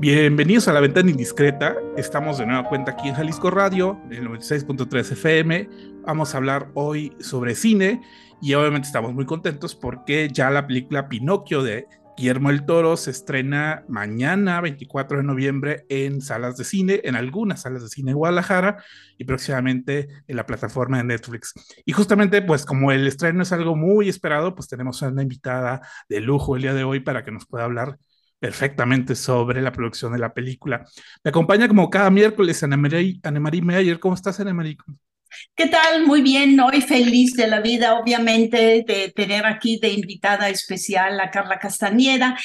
[0.00, 1.76] Bienvenidos a la ventana indiscreta.
[1.94, 5.68] Estamos de nueva cuenta aquí en Jalisco Radio, en el 96.3 FM.
[6.06, 8.00] Vamos a hablar hoy sobre cine
[8.40, 13.10] y obviamente estamos muy contentos porque ya la película Pinocchio de Guillermo el Toro se
[13.10, 18.16] estrena mañana, 24 de noviembre, en salas de cine, en algunas salas de cine en
[18.16, 18.82] Guadalajara
[19.18, 21.52] y próximamente en la plataforma de Netflix.
[21.84, 25.82] Y justamente, pues como el estreno es algo muy esperado, pues tenemos a una invitada
[26.08, 27.98] de lujo el día de hoy para que nos pueda hablar
[28.40, 30.84] perfectamente sobre la producción de la película.
[31.22, 33.20] Me acompaña como cada miércoles Anemarie
[33.62, 34.00] Meyer.
[34.00, 34.78] ¿Cómo estás, Anemarie?
[35.54, 36.06] ¿Qué tal?
[36.06, 41.30] Muy bien, hoy feliz de la vida, obviamente, de tener aquí de invitada especial a
[41.30, 42.36] Carla Castañeda.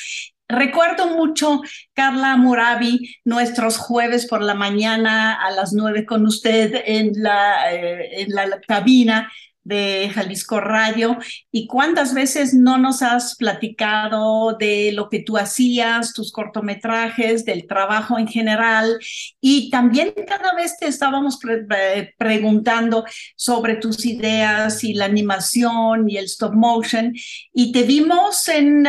[0.48, 1.62] Recuerdo mucho,
[1.94, 8.22] Carla Murabi, nuestros jueves por la mañana a las nueve con usted en la, eh,
[8.22, 9.32] en la cabina
[9.66, 11.18] de Jalisco Radio
[11.52, 17.68] y cuántas veces no nos has platicado de lo que tú hacías, tus cortometrajes, del
[17.68, 18.98] trabajo en general
[19.42, 21.40] y también cada vez te estábamos
[21.76, 23.04] eh, preguntando
[23.36, 27.14] sobre tus ideas y la animación y el stop motion.
[27.52, 28.86] Y te vimos en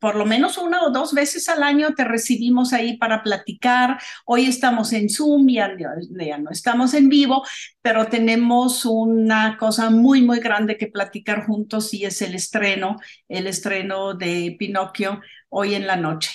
[0.00, 3.98] por lo menos una o dos veces al año te recibimos ahí para platicar.
[4.26, 7.42] Hoy estamos en Zoom, ya, ya no estamos en vivo,
[7.80, 12.96] pero tenemos una cosa muy, muy grande que platicar juntos y es el estreno,
[13.28, 16.32] el estreno de Pinocchio hoy en la noche.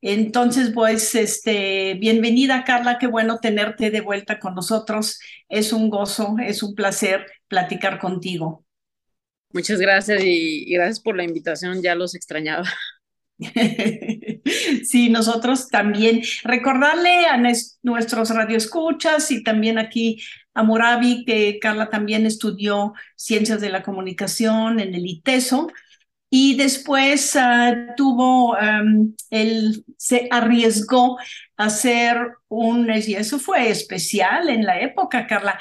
[0.00, 5.20] Entonces, pues, este, bienvenida Carla, qué bueno tenerte de vuelta con nosotros.
[5.50, 8.64] Es un gozo, es un placer platicar contigo.
[9.52, 12.64] Muchas gracias y, gracias por la invitación, ya los extrañaba.
[14.84, 16.22] Sí, nosotros también.
[16.44, 17.36] Recordarle a
[17.82, 20.20] nuestros radioescuchas y también aquí
[20.54, 25.68] a Murabi, que Carla también estudió Ciencias de la Comunicación en el ITESO
[26.30, 28.56] y después ah, tuvo,
[29.30, 31.18] él se arriesgó
[31.56, 32.18] a hacer
[32.48, 35.58] un, y eso fue especial en la época, Carla,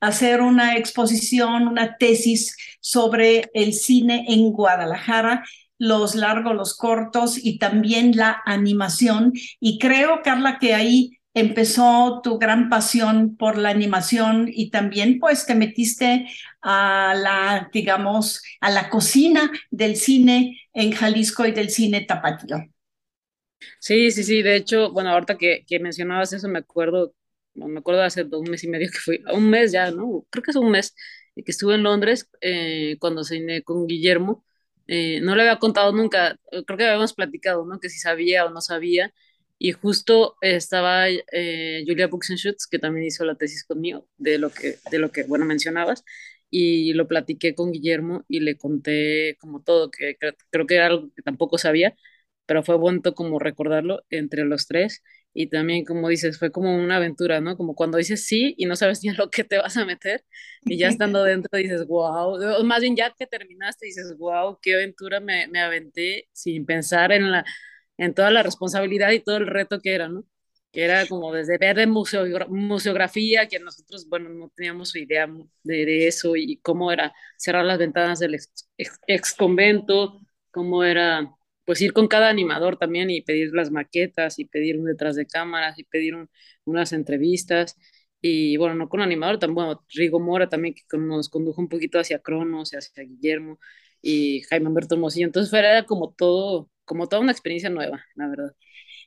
[0.00, 5.44] hacer una exposición, una tesis sobre el cine en Guadalajara
[5.82, 9.32] los largos, los cortos y también la animación.
[9.58, 15.44] Y creo, Carla, que ahí empezó tu gran pasión por la animación y también pues
[15.44, 16.28] te metiste
[16.60, 22.58] a la, digamos, a la cocina del cine en Jalisco y del cine tapatío.
[23.80, 27.12] Sí, sí, sí, de hecho, bueno, ahorita que, mencionabas eso, me acuerdo,
[27.54, 30.24] me acuerdo hace un mes y medio que fui, un mes ya, ¿no?
[30.30, 30.94] Creo que es un mes,
[31.34, 34.44] que estuve en Londres eh, cuando cené con Guillermo,
[34.92, 37.80] eh, no le había contado nunca, creo que habíamos platicado, ¿no?
[37.80, 39.12] Que si sabía o no sabía,
[39.58, 44.76] y justo estaba eh, Julia Buxenschutz, que también hizo la tesis conmigo, de lo que,
[44.90, 46.04] de lo que bueno, mencionabas,
[46.50, 50.16] y lo platiqué con Guillermo y le conté como todo, que
[50.50, 51.94] creo que era algo que tampoco sabía,
[52.46, 55.02] pero fue bonito como recordarlo entre los tres,
[55.34, 57.56] y también como dices, fue como una aventura, ¿no?
[57.56, 60.24] Como cuando dices sí y no sabes ni a lo que te vas a meter,
[60.64, 65.20] y ya estando dentro dices, wow, más bien ya que terminaste dices, wow, qué aventura
[65.20, 67.44] me, me aventé sin pensar en la
[67.98, 70.24] en toda la responsabilidad y todo el reto que era, ¿no?
[70.72, 75.28] que era como desde ver de museografía, que nosotros, bueno, no teníamos idea
[75.62, 78.38] de, eso y cómo era cerrar las ventanas del
[79.06, 80.20] ex, convento,
[80.50, 81.30] cómo era
[81.64, 85.26] pues ir con cada animador también y pedir las maquetas y pedir un detrás de
[85.26, 86.14] cámaras y pedir
[86.64, 87.76] unas entrevistas.
[88.20, 91.98] Y bueno, no con animador, también, bueno, Rigo Mora también que nos condujo un poquito
[91.98, 93.58] hacia Cronos, hacia Guillermo
[94.00, 98.54] y Jaime Humberto Hermosillo, entonces era como todo, como toda una experiencia nueva, la verdad.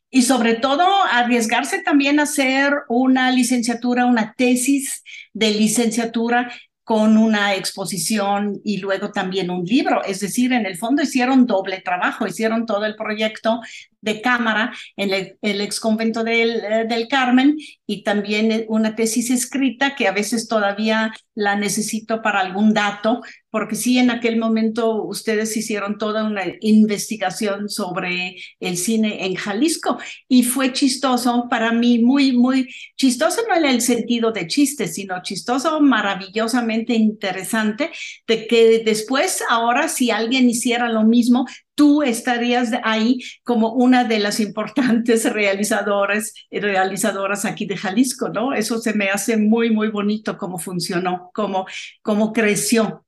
[0.09, 5.03] Y sobre todo arriesgarse también a hacer una licenciatura, una tesis
[5.33, 6.51] de licenciatura
[6.85, 10.03] con una exposición y luego también un libro.
[10.03, 13.59] Es decir, en el fondo hicieron doble trabajo, hicieron todo el proyecto
[14.05, 19.95] de cámara en el, ex convento del, eh, del, Carmen y también una tesis escrita
[19.95, 25.55] que a veces todavía la necesito para algún dato, porque sí, en aquel momento ustedes
[25.57, 29.97] hicieron toda una investigación sobre el cine en Jalisco
[30.27, 35.21] y fue chistoso para mí, muy, muy chistoso no en el sentido de chiste, sino
[35.21, 37.91] chistoso, maravillosamente interesante,
[38.27, 44.19] de que después, ahora, si alguien hiciera lo mismo, tú estarías ahí como una de
[44.19, 48.53] las importantes realizadoras, realizadoras aquí de Jalisco, ¿no?
[48.53, 51.65] Eso se me hace muy, muy bonito cómo funcionó, cómo,
[52.01, 53.05] cómo creció.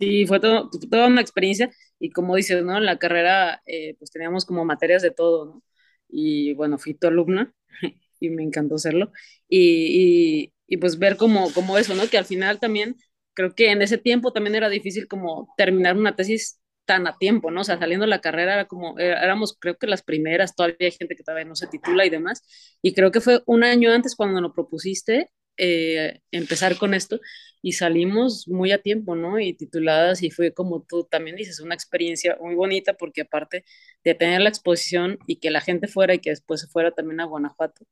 [0.00, 0.68] Sí, fue toda
[1.06, 2.76] una experiencia y como dices, ¿no?
[2.78, 5.62] En la carrera eh, pues teníamos como materias de todo, ¿no?
[6.08, 7.52] Y bueno, fui tu alumna
[8.20, 9.12] y me encantó serlo.
[9.48, 12.08] Y, y, pues ver como, como eso, ¿no?
[12.08, 12.96] Que al final también
[13.34, 17.50] creo que en ese tiempo también era difícil como terminar una tesis tan a tiempo,
[17.50, 17.62] ¿no?
[17.62, 20.92] O sea, saliendo de la carrera era como, éramos creo que las primeras, todavía hay
[20.92, 22.42] gente que todavía no se titula y demás,
[22.82, 27.20] y creo que fue un año antes cuando lo propusiste eh, empezar con esto
[27.62, 29.38] y salimos muy a tiempo, ¿no?
[29.38, 33.64] Y tituladas y fue como tú también dices, una experiencia muy bonita porque aparte
[34.04, 37.20] de tener la exposición y que la gente fuera y que después se fuera también
[37.20, 37.86] a Guanajuato.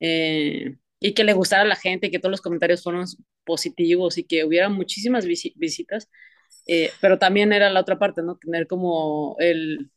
[0.00, 3.04] Eh, y que le gustara a la gente y que todos los comentarios fueron
[3.44, 6.08] positivos y que hubiera muchísimas visitas,
[6.66, 8.36] eh, pero también era la otra parte, ¿no?
[8.36, 9.90] Tener como el,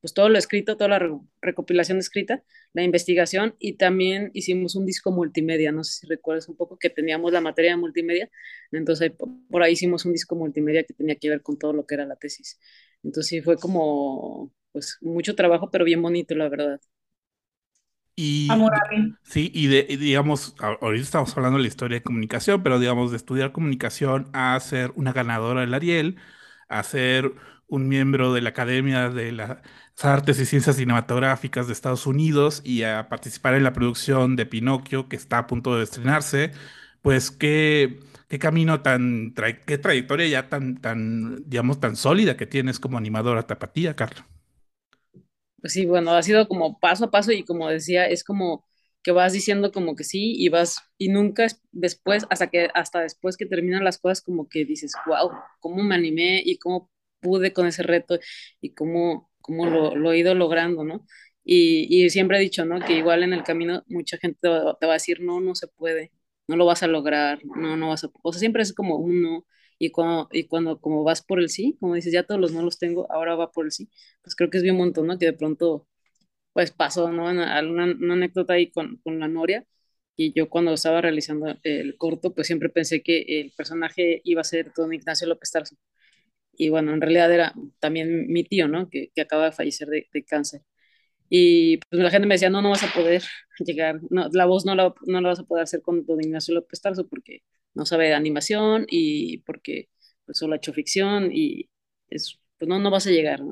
[0.00, 2.42] pues todo lo escrito, toda la recopilación escrita,
[2.72, 6.90] la investigación y también hicimos un disco multimedia, no sé si recuerdas un poco que
[6.90, 8.30] teníamos la materia de multimedia,
[8.72, 9.12] entonces
[9.50, 12.06] por ahí hicimos un disco multimedia que tenía que ver con todo lo que era
[12.06, 12.58] la tesis.
[13.04, 16.80] Entonces sí fue como, pues mucho trabajo, pero bien bonito, la verdad.
[18.14, 18.48] Y,
[19.22, 23.16] sí, y, de, digamos, ahorita estamos hablando de la historia de comunicación, pero digamos, de
[23.16, 26.16] estudiar comunicación a ser una ganadora del Ariel,
[26.68, 27.32] a ser
[27.68, 29.58] un miembro de la Academia de las
[30.02, 35.08] Artes y Ciencias Cinematográficas de Estados Unidos y a participar en la producción de Pinocchio,
[35.08, 36.52] que está a punto de estrenarse,
[37.00, 39.34] pues qué, qué camino tan,
[39.66, 44.26] qué trayectoria ya tan, tan, digamos, tan sólida que tienes como animadora tapatía, Carla
[45.62, 48.66] pues sí, bueno, ha sido como paso a paso y como decía, es como
[49.02, 53.36] que vas diciendo como que sí y vas y nunca después, hasta que hasta después
[53.36, 55.30] que terminan las cosas como que dices, wow,
[55.60, 58.18] cómo me animé y cómo pude con ese reto
[58.60, 61.06] y cómo, cómo lo, he ido logrando, ¿no?
[61.44, 62.80] Y, y, siempre he dicho, ¿no?
[62.80, 66.12] Que igual en el camino mucha gente te va, a decir, no, no se puede,
[66.46, 69.46] no lo vas a lograr, no, no vas a, o sea, siempre es como uno,
[69.82, 72.62] y cuando, y cuando como vas por el sí, como dices, ya todos los no
[72.62, 73.90] los tengo, ahora va por el sí,
[74.22, 75.18] pues creo que es bien un montón, ¿no?
[75.18, 75.88] Que de pronto,
[76.52, 77.26] pues pasó, ¿no?
[77.30, 79.66] Una, una, anécdota ahí con, con la Noria,
[80.16, 84.44] y yo cuando estaba realizando el corto, pues siempre pensé que el personaje iba a
[84.44, 85.76] ser don Ignacio López Tarso.
[86.54, 88.88] Y bueno, en realidad era también mi tío, ¿no?
[88.90, 90.62] Que, que acaba de fallecer de, de, cáncer.
[91.30, 93.24] Y pues la gente me decía, no, no vas a poder
[93.60, 96.54] llegar, no, la voz no la, no la vas a poder hacer con don Ignacio
[96.54, 97.42] López Tarso porque
[97.74, 99.88] no sabe de animación y porque
[100.26, 101.70] pues, solo ha hecho ficción y
[102.10, 103.42] es, pues no, no vas a llegar,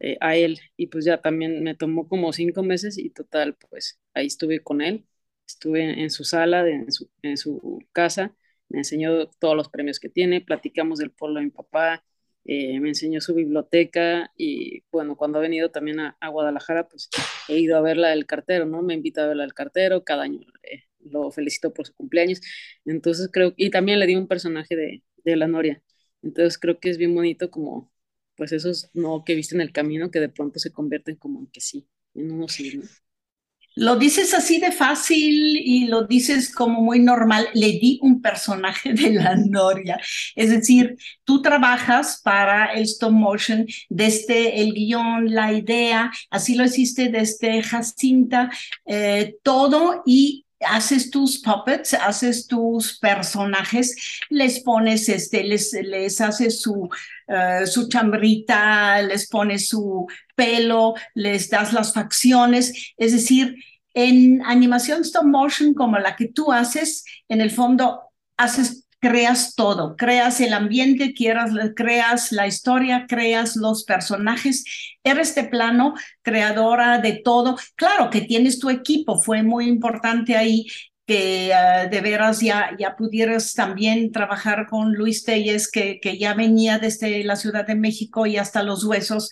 [0.00, 0.60] eh, a él.
[0.76, 4.80] Y pues ya también me tomó como cinco meses y total, pues ahí estuve con
[4.80, 5.06] él,
[5.46, 8.34] estuve en, su sala, en, su, en su casa,
[8.68, 12.04] me enseñó todos los premios que tiene, platicamos del pueblo de mi papá,
[12.44, 17.10] eh, me enseñó su biblioteca y bueno, cuando ha venido también a, Guadalajara, pues
[17.48, 18.82] he ido a verla del cartero, ¿no?
[18.82, 22.40] Me invita a verla del cartero, cada año eh, lo felicito por su cumpleaños.
[22.84, 25.82] Entonces creo, y también le di un personaje de, de la Noria.
[26.22, 27.92] Entonces creo que es bien bonito como,
[28.36, 31.46] pues esos no que viste en el camino que de pronto se convierten como en
[31.48, 32.80] que sí, en uno sí,
[33.76, 37.48] Lo dices así de fácil y lo dices como muy normal.
[37.54, 40.00] Le di un personaje de la Noria.
[40.34, 46.64] Es decir, tú trabajas para el stop motion desde el guion, la idea, así lo
[46.64, 48.50] hiciste desde Jacinta,
[48.84, 53.94] eh, todo y haces tus puppets, haces tus personajes,
[54.30, 56.88] les pones, este, les, les haces su,
[57.28, 63.54] uh, su chambrita, les pones su pelo, les das las facciones, es decir,
[63.94, 69.96] En animación stop motion como la que tú haces, en el fondo haces creas todo,
[69.96, 74.64] creas el ambiente, quieras, creas la historia, creas los personajes,
[75.04, 77.56] eres de plano creadora de todo.
[77.76, 80.66] Claro que tienes tu equipo, fue muy importante ahí
[81.06, 86.34] que uh, de veras ya, ya pudieras también trabajar con Luis Telles, que, que ya
[86.34, 89.30] venía desde la Ciudad de México y hasta los huesos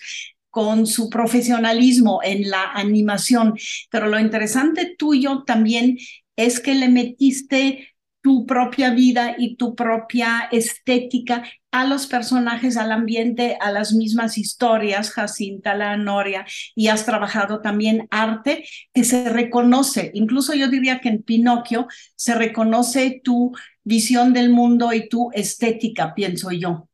[0.48, 3.52] con su profesionalismo en la animación.
[3.90, 5.98] Pero lo interesante tuyo también
[6.34, 7.95] es que le metiste
[8.26, 14.36] tu propia vida y tu propia estética a los personajes, al ambiente, a las mismas
[14.36, 20.98] historias, Jacinta, la Noria, y has trabajado también arte que se reconoce, incluso yo diría
[20.98, 23.52] que en Pinocchio se reconoce tu
[23.84, 26.88] visión del mundo y tu estética, pienso yo.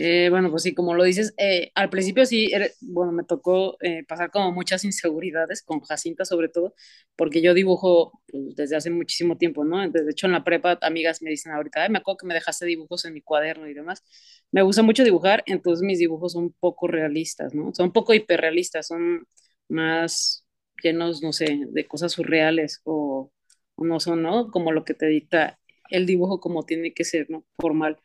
[0.00, 2.50] Eh, bueno, pues sí, como lo dices, eh, al principio sí,
[2.82, 6.72] bueno, me tocó eh, pasar como muchas inseguridades con Jacinta sobre todo,
[7.16, 9.78] porque yo dibujo pues, desde hace muchísimo tiempo, ¿no?
[9.90, 13.04] De hecho, en la prepa, amigas me dicen ahorita, me acuerdo que me dejaste dibujos
[13.06, 14.04] en mi cuaderno y demás.
[14.52, 17.74] Me gusta mucho dibujar, entonces mis dibujos son poco realistas, ¿no?
[17.74, 19.26] Son un poco hiperrealistas, son
[19.68, 20.44] más
[20.82, 23.32] llenos, no sé, de cosas surreales o,
[23.74, 24.50] o no son, ¿no?
[24.52, 25.58] Como lo que te dicta
[25.90, 27.44] el dibujo como tiene que ser, ¿no?
[27.58, 27.98] Formal.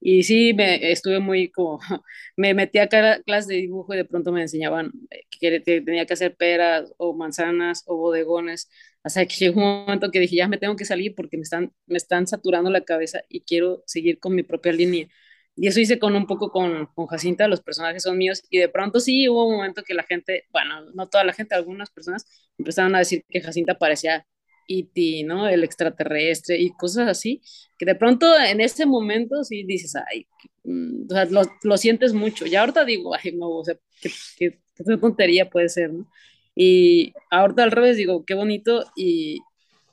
[0.00, 1.78] Y sí, me estuve muy como,
[2.36, 4.92] me metí a cada clase de dibujo y de pronto me enseñaban
[5.40, 8.70] que tenía que hacer peras o manzanas o bodegones.
[9.02, 11.72] Hasta que llegó un momento que dije, ya me tengo que salir porque me están,
[11.86, 15.08] me están saturando la cabeza y quiero seguir con mi propia línea.
[15.56, 18.42] Y eso hice con un poco con, con Jacinta, los personajes son míos.
[18.50, 21.54] Y de pronto sí hubo un momento que la gente, bueno, no toda la gente,
[21.54, 22.26] algunas personas
[22.58, 24.26] empezaron a decir que Jacinta parecía
[24.70, 25.48] E.T., ¿no?
[25.48, 27.42] El extraterrestre y cosas así,
[27.78, 30.26] que de pronto en ese momento sí dices, ay,
[30.64, 32.46] mm", o sea, lo, lo, sientes mucho.
[32.46, 36.06] Y ahorita digo, ay, no, o sea, qué, qué, qué, tontería puede ser, ¿no?
[36.54, 39.40] Y ahorita al revés digo, qué bonito y,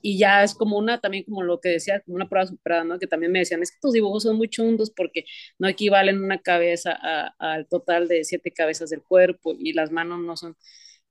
[0.01, 2.99] y ya es como una, también como lo que decía, como una prueba superada, ¿no?
[2.99, 5.25] Que también me decían, es que tus dibujos son muy chundos porque
[5.59, 6.97] no equivalen una cabeza
[7.39, 10.55] al total de siete cabezas del cuerpo y las manos no son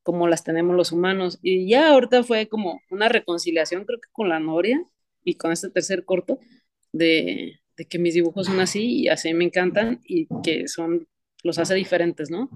[0.07, 1.41] como las tenemos los humanos.
[1.43, 4.81] Y ya ahorita fue como una reconciliación, creo que con la Noria
[5.25, 6.39] y con este tercer corto,
[6.93, 11.09] de, de que mis dibujos son así y así me encantan y que son,
[11.43, 12.49] los hace diferentes, ¿no?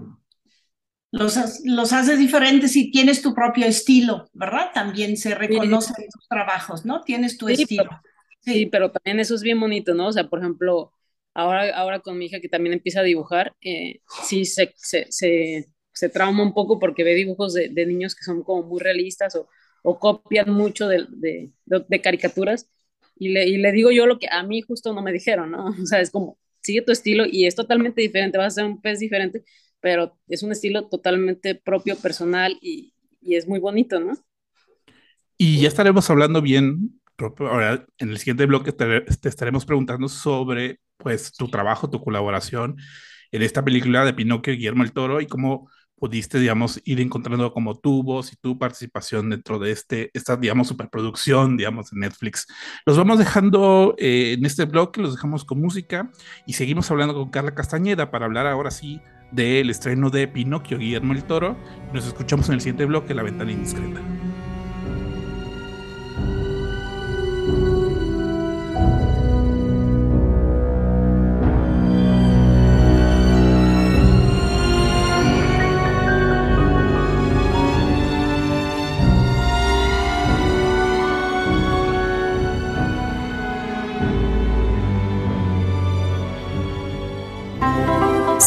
[1.11, 4.71] Los, los hace diferentes y tienes tu propio estilo, ¿verdad?
[4.73, 6.05] También se reconoce sí.
[6.09, 7.03] tus trabajos, ¿no?
[7.03, 7.83] Tienes tu sí, estilo.
[7.83, 8.01] Pero,
[8.43, 8.53] sí.
[8.53, 8.67] sí.
[8.67, 10.07] pero también eso es bien bonito, ¿no?
[10.07, 10.93] O sea, por ejemplo,
[11.35, 15.69] ahora, ahora con mi hija que también empieza a dibujar, eh, sí se, se, se
[16.01, 19.37] se trauma un poco porque ve dibujos de, de niños que son como muy realistas
[19.37, 19.51] o,
[19.83, 22.71] o copian mucho de, de, de caricaturas.
[23.17, 25.67] Y le, y le, digo yo lo que a mí justo no me dijeron, ¿no?
[25.83, 28.81] O sea, es como, sigue tu estilo y es totalmente diferente, vas a ser un
[28.81, 29.45] pez diferente,
[29.79, 34.15] pero es un estilo totalmente propio, personal y, y es muy bonito, ¿no?
[35.37, 36.99] Y ya estaremos hablando bien,
[37.41, 42.79] ahora en el siguiente bloque te, te estaremos preguntando sobre, pues, tu trabajo, tu colaboración
[43.33, 47.53] en esta película de Pinocchio y Guillermo el Toro y cómo pudiste, digamos, ir encontrando
[47.53, 52.49] como tu voz y tu participación dentro de este, esta, digamos, superproducción, digamos, de Netflix.
[52.87, 56.11] Los vamos dejando eh, en este bloque, los dejamos con música
[56.47, 61.13] y seguimos hablando con Carla Castañeda para hablar ahora sí del estreno de Pinocchio, Guillermo
[61.13, 61.57] el Toro.
[61.93, 64.01] Nos escuchamos en el siguiente bloque, La Ventana Indiscreta.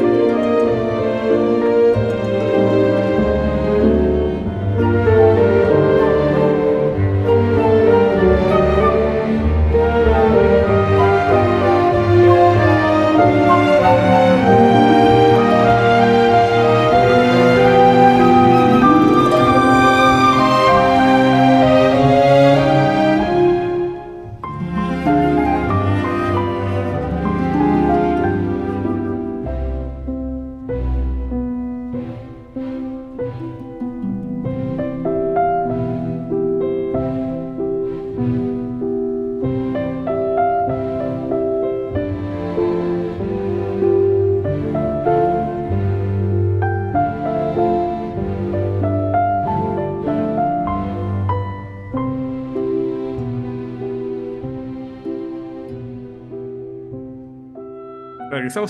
[0.00, 0.53] Música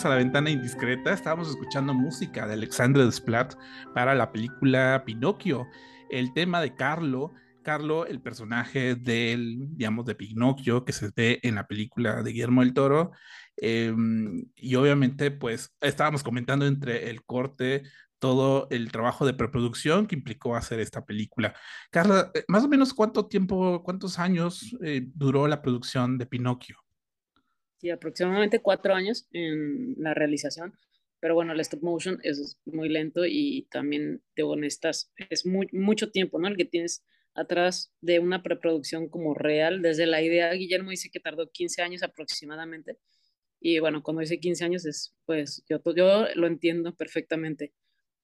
[0.02, 1.12] a la ventana indiscreta.
[1.12, 3.54] Estábamos escuchando música de Alexandre Desplat
[3.94, 5.68] para la película Pinocchio.
[6.10, 7.32] El tema de Carlo,
[7.62, 12.62] Carlo, el personaje del, digamos, de Pinocchio que se ve en la película de Guillermo
[12.62, 13.12] del Toro.
[13.56, 17.84] Em, y obviamente, pues estábamos comentando entre el corte
[18.18, 21.54] todo el trabajo de preproducción que implicó hacer esta película.
[21.92, 26.83] Carla, eh, más o menos cuánto tiempo, cuántos años eh, duró la producción de Pinocchio?
[27.84, 30.72] Sí, aproximadamente cuatro años en la realización,
[31.20, 36.10] pero bueno, el stop motion es muy lento y también, de honestas, es muy, mucho
[36.10, 36.48] tiempo, ¿no?
[36.48, 41.20] El que tienes atrás de una preproducción como real, desde la idea, Guillermo dice que
[41.20, 42.96] tardó 15 años aproximadamente,
[43.60, 47.74] y bueno, cuando dice 15 años es, pues, yo, yo lo entiendo perfectamente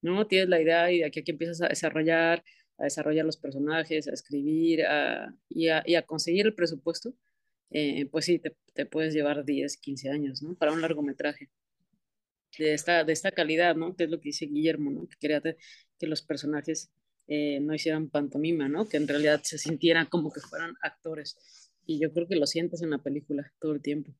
[0.01, 0.27] ¿no?
[0.27, 2.43] Tienes la idea y de aquí a aquí empiezas a desarrollar,
[2.77, 4.81] a desarrollar los personajes, a escribir
[5.49, 7.13] y, a, conseguir el presupuesto,
[7.71, 10.55] eh, pues sí, te, puedes llevar 10, 15 años, ¿no?
[10.55, 11.49] Para un largometraje
[12.57, 13.95] de esta, de esta calidad, ¿no?
[13.95, 15.07] Que es lo que dice Guillermo, ¿no?
[15.07, 16.91] Que quería que los personajes
[17.27, 18.87] eh, no hicieran pantomima, ¿no?
[18.87, 21.37] Que en realidad se sintieran como que fueran actores.
[21.85, 24.15] Y yo creo que lo sientes en la película todo el tiempo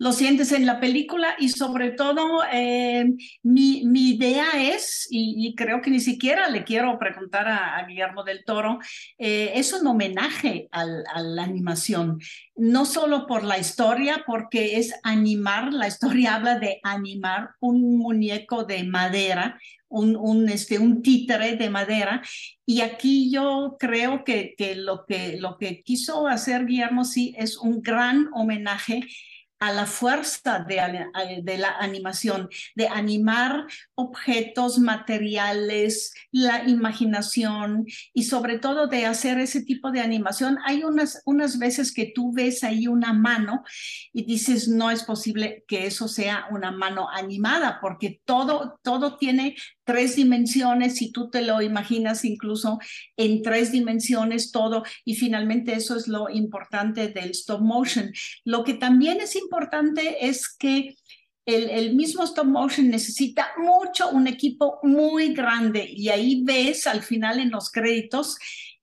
[0.00, 3.04] lo sientes en la película y sobre todo eh,
[3.42, 8.42] mi, mi, idea es, y, creo que ni siquiera le quiero preguntar a, Guillermo del
[8.46, 8.78] Toro,
[9.18, 12.18] eh, es un homenaje a la animación,
[12.56, 18.64] no solo por la historia, porque es animar, la historia habla de animar un muñeco
[18.64, 22.22] de madera, un, un, este, un títere de madera.
[22.64, 27.58] Y aquí yo creo que, que, lo que lo que quiso hacer Guillermo sí es
[27.58, 29.02] un gran homenaje
[29.60, 38.86] a la fuerza de, la animación, de animar objetos materiales, la imaginación y sobre todo
[38.86, 40.58] de hacer ese tipo de animación.
[40.64, 43.62] Hay unas, unas veces que tú ves ahí una mano
[44.14, 49.56] y dices, no es posible que eso sea una mano animada, porque todo, todo tiene
[49.84, 52.78] tres dimensiones y tú te lo imaginas incluso
[53.16, 58.10] en tres dimensiones todo y finalmente eso es lo importante del stop motion.
[58.44, 59.49] Lo que también es importante
[60.20, 60.96] es que
[61.46, 67.02] el, el, mismo stop motion necesita mucho, un equipo muy grande y ahí ves al
[67.02, 68.36] final en los créditos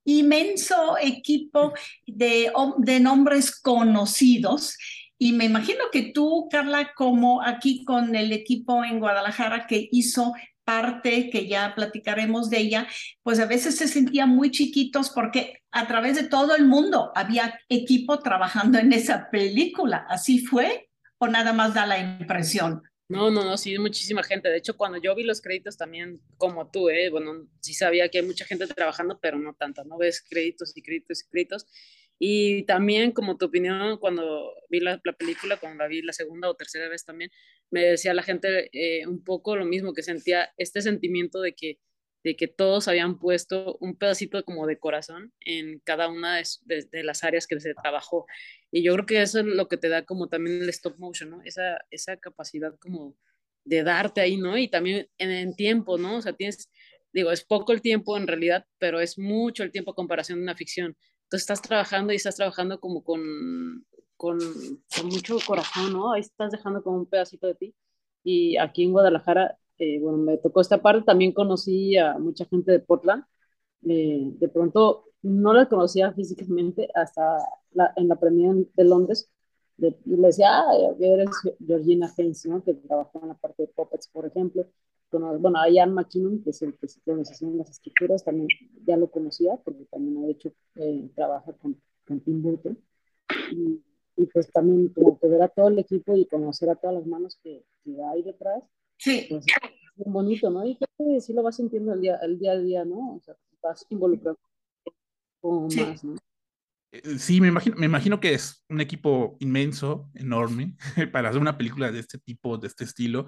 [0.08, 1.74] inmenso equipo
[2.08, 4.78] de, de nombres conocidos.
[5.20, 10.34] Y me imagino que tú, Carla, como aquí con el equipo en Guadalajara que hizo
[10.68, 12.88] parte que ya platicaremos de ella,
[13.24, 17.58] pues a veces se sentían muy chiquitos porque a través de todo el mundo había
[17.70, 20.06] equipo trabajando en esa película.
[20.10, 22.84] ¿Así fue o nada más da la impresión?
[23.08, 24.50] No, no, no, sí, muchísima gente.
[24.50, 27.10] De hecho, cuando yo vi los créditos también, como tú, ¿eh?
[27.10, 29.98] bueno, sí sabía que hay mucha gente trabajando, pero no tanta, ¿no?
[29.98, 31.66] Ves créditos y créditos y créditos.
[32.20, 36.56] Y también, como tu opinión, cuando vi la, película, cuando la vi la segunda o
[36.56, 37.32] tercera vez también,
[37.70, 41.80] me decía la gente eh, un poco lo mismo, que sentía este sentimiento de que,
[42.24, 47.24] de que todos habían puesto un pedacito como de corazón en cada una de, las
[47.24, 48.26] áreas que se trabajó.
[48.72, 51.30] Y yo creo que eso es lo que te da como también el stop motion,
[51.30, 51.42] ¿no?
[51.44, 53.16] Esa, esa capacidad como
[53.64, 54.58] de darte ahí, ¿no?
[54.58, 56.18] Y también en, en tiempo, ¿no?
[56.18, 56.72] O sea, tienes,
[57.14, 60.44] digo, es poco el tiempo en realidad, pero es mucho el tiempo a comparación de
[60.44, 60.98] una ficción
[61.28, 63.86] entonces estás trabajando y estás trabajando como con,
[64.16, 66.14] con, con, mucho corazón, ¿no?
[66.14, 67.76] Ahí estás dejando como un pedacito de ti.
[68.24, 72.72] Y aquí en Guadalajara, eh, bueno, me tocó esta parte, también conocí a mucha gente
[72.72, 73.26] de Portland.
[73.84, 77.40] Eh, de pronto no la conocía físicamente hasta
[77.72, 79.30] la, en la premier de Londres.
[79.78, 81.30] y le decía, ah, eres
[81.66, 82.64] Georgina Haynes, ¿no?
[82.64, 84.66] Que trabajó en la parte de Puppets, por ejemplo
[85.12, 88.48] bueno, a Ian McKinnon, que es el que se hacen las escrituras, también
[88.86, 92.78] ya lo conocía, porque también ha hecho, eh, trabaja con, con Tim Burton.
[93.52, 93.82] Y,
[94.16, 97.06] y, pues también como que ver a todo el equipo y conocer a todas las
[97.06, 98.64] manos que, que hay detrás,
[98.98, 99.26] sí.
[99.30, 100.66] pues es muy bonito, ¿no?
[100.66, 103.16] Y que sí lo vas sintiendo el día, el día a día, ¿no?
[103.16, 104.38] O sea, vas involucrado
[105.42, 106.16] con más, ¿no?
[106.92, 110.76] Eh, sí, me imagino, me imagino que es un equipo inmenso, enorme,
[111.12, 113.26] para hacer una película de este tipo, de este estilo.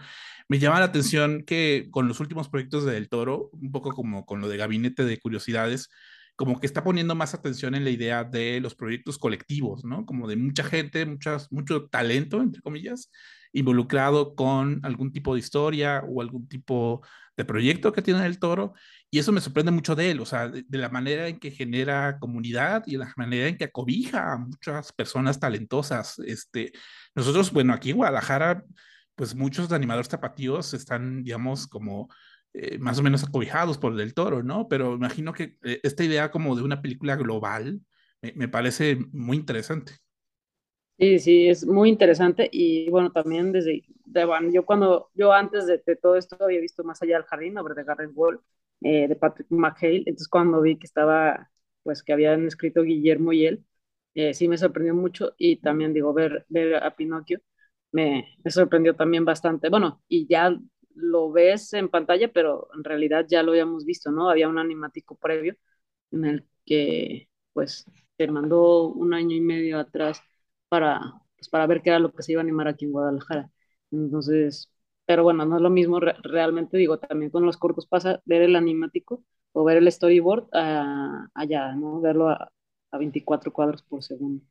[0.48, 4.26] Me llama la atención que con los últimos proyectos de Del Toro, un poco como
[4.26, 5.90] con lo de Gabinete de Curiosidades,
[6.36, 10.06] como que está poniendo más atención en la idea de los proyectos colectivos, ¿no?
[10.06, 13.12] Como de mucha gente, muchas, mucho talento, entre comillas,
[13.52, 17.02] involucrado con algún tipo de historia o algún tipo
[17.40, 18.74] de proyecto que tiene el toro.
[19.10, 22.20] Y eso me sorprende mucho de él, o sea, de, la manera en que genera
[22.20, 26.20] comunidad y la manera en que acobija a muchas personas talentosas.
[26.20, 26.74] Este,
[27.16, 28.66] nosotros, bueno, aquí en Guadalajara,
[29.16, 32.10] pues muchos animadores tapatíos están, digamos, como
[32.54, 34.68] eh, más o menos acobijados por el toro, ¿no?
[34.68, 37.82] Pero imagino que eh, esta idea como de una película global
[38.36, 39.94] me parece muy interesante.
[41.00, 43.84] Sí, sí, es muy interesante y bueno, también desde,
[44.26, 47.74] bueno, yo cuando, yo antes de, todo esto había visto Más allá del jardín, obra
[47.74, 48.42] de Garrett Wall,
[48.82, 51.50] eh, de Patrick McHale, entonces cuando vi que estaba,
[51.84, 53.66] pues que habían escrito Guillermo y él,
[54.14, 57.40] eh, sí me sorprendió mucho y también digo, ver, ver a Pinocchio
[57.94, 60.54] me, me sorprendió también bastante, bueno, y ya
[60.96, 64.30] lo ves en pantalla, pero en realidad ya lo habíamos visto, ¿no?
[64.30, 65.56] Había un animático previo
[66.12, 67.86] en el que, pues,
[68.18, 70.22] se mandó un año y medio atrás
[70.70, 71.02] para,
[71.38, 73.50] pues, para ver qué era lo que se iba a animar aquí en Guadalajara.
[73.92, 74.72] Entonces,
[75.06, 78.56] pero bueno, no es lo mismo realmente, digo, también con los cortos pasa ver el
[78.56, 80.48] animático o ver el storyboard
[81.34, 82.02] allá, ¿no?
[82.02, 82.52] Verlo a,
[82.92, 84.44] a 24 cuadros por segundo.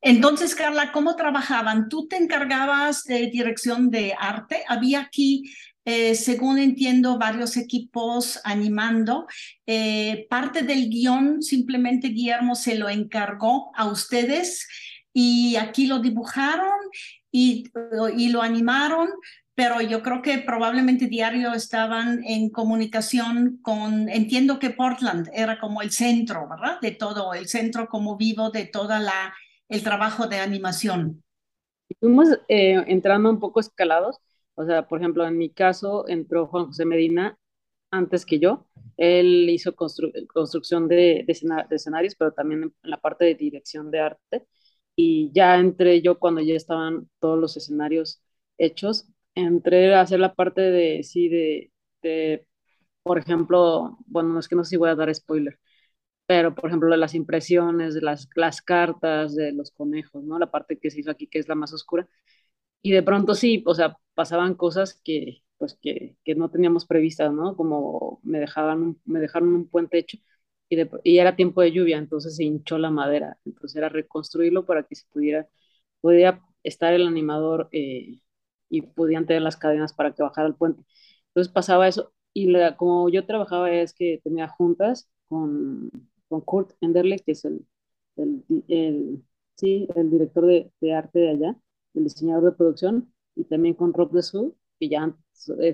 [0.00, 1.88] Entonces, Carla, ¿cómo trabajaban?
[1.88, 4.64] ¿Tú te encargabas de dirección de arte?
[4.68, 5.44] Había aquí,
[5.84, 9.26] eh, según entiendo, varios equipos animando.
[9.66, 14.66] Eh, parte del guion simplemente Guillermo se lo encargó a ustedes
[15.12, 16.78] y aquí lo dibujaron
[17.30, 17.64] y,
[18.16, 19.08] y lo animaron,
[19.54, 25.82] pero yo creo que probablemente diario estaban en comunicación con, entiendo que Portland era como
[25.82, 26.80] el centro, ¿verdad?
[26.80, 29.34] De todo, el centro como vivo de toda la
[29.72, 31.22] el trabajo de animación?
[31.98, 34.18] Fuimos eh, entrando un poco escalados.
[34.54, 37.38] O sea, por ejemplo, en mi caso entró Juan José Medina
[37.90, 38.66] antes que yo.
[38.98, 44.46] Él hizo construcción de, escenarios, pero también en la parte de dirección de arte.
[44.96, 48.22] Y ya entré yo cuando ya estaban todos los escenarios
[48.58, 49.08] hechos.
[49.34, 52.46] Entré a hacer la parte de, sí, de, de
[53.02, 55.58] por ejemplo, bueno, es que no sé si voy a dar spoiler,
[56.26, 60.38] pero por ejemplo las impresiones, de las, las cartas de los conejos, ¿no?
[60.38, 62.08] La parte que se hizo aquí que es la más oscura.
[62.82, 67.32] Y de pronto sí, o sea, pasaban cosas que, pues que, que no teníamos previstas,
[67.32, 67.56] ¿no?
[67.56, 70.18] Como me dejaban, me dejaron un puente hecho
[70.72, 74.64] y, de, y, era tiempo de lluvia, entonces se hinchó la madera, entonces era reconstruirlo
[74.66, 75.48] para que se pudiera,
[76.00, 78.20] pudiera estar el animador eh,
[78.68, 80.82] y pudieran tener las cadenas para que bajara el puente.
[81.28, 85.90] Entonces pasaba eso y la, como yo trabajaba es que tenía juntas con
[86.28, 87.66] con Kurt Enderle, que es el,
[88.68, 89.22] el,
[89.56, 91.56] sí, el director de, de, arte de allá,
[91.94, 95.14] el diseñador de producción, y también con Rob de Sud, que ya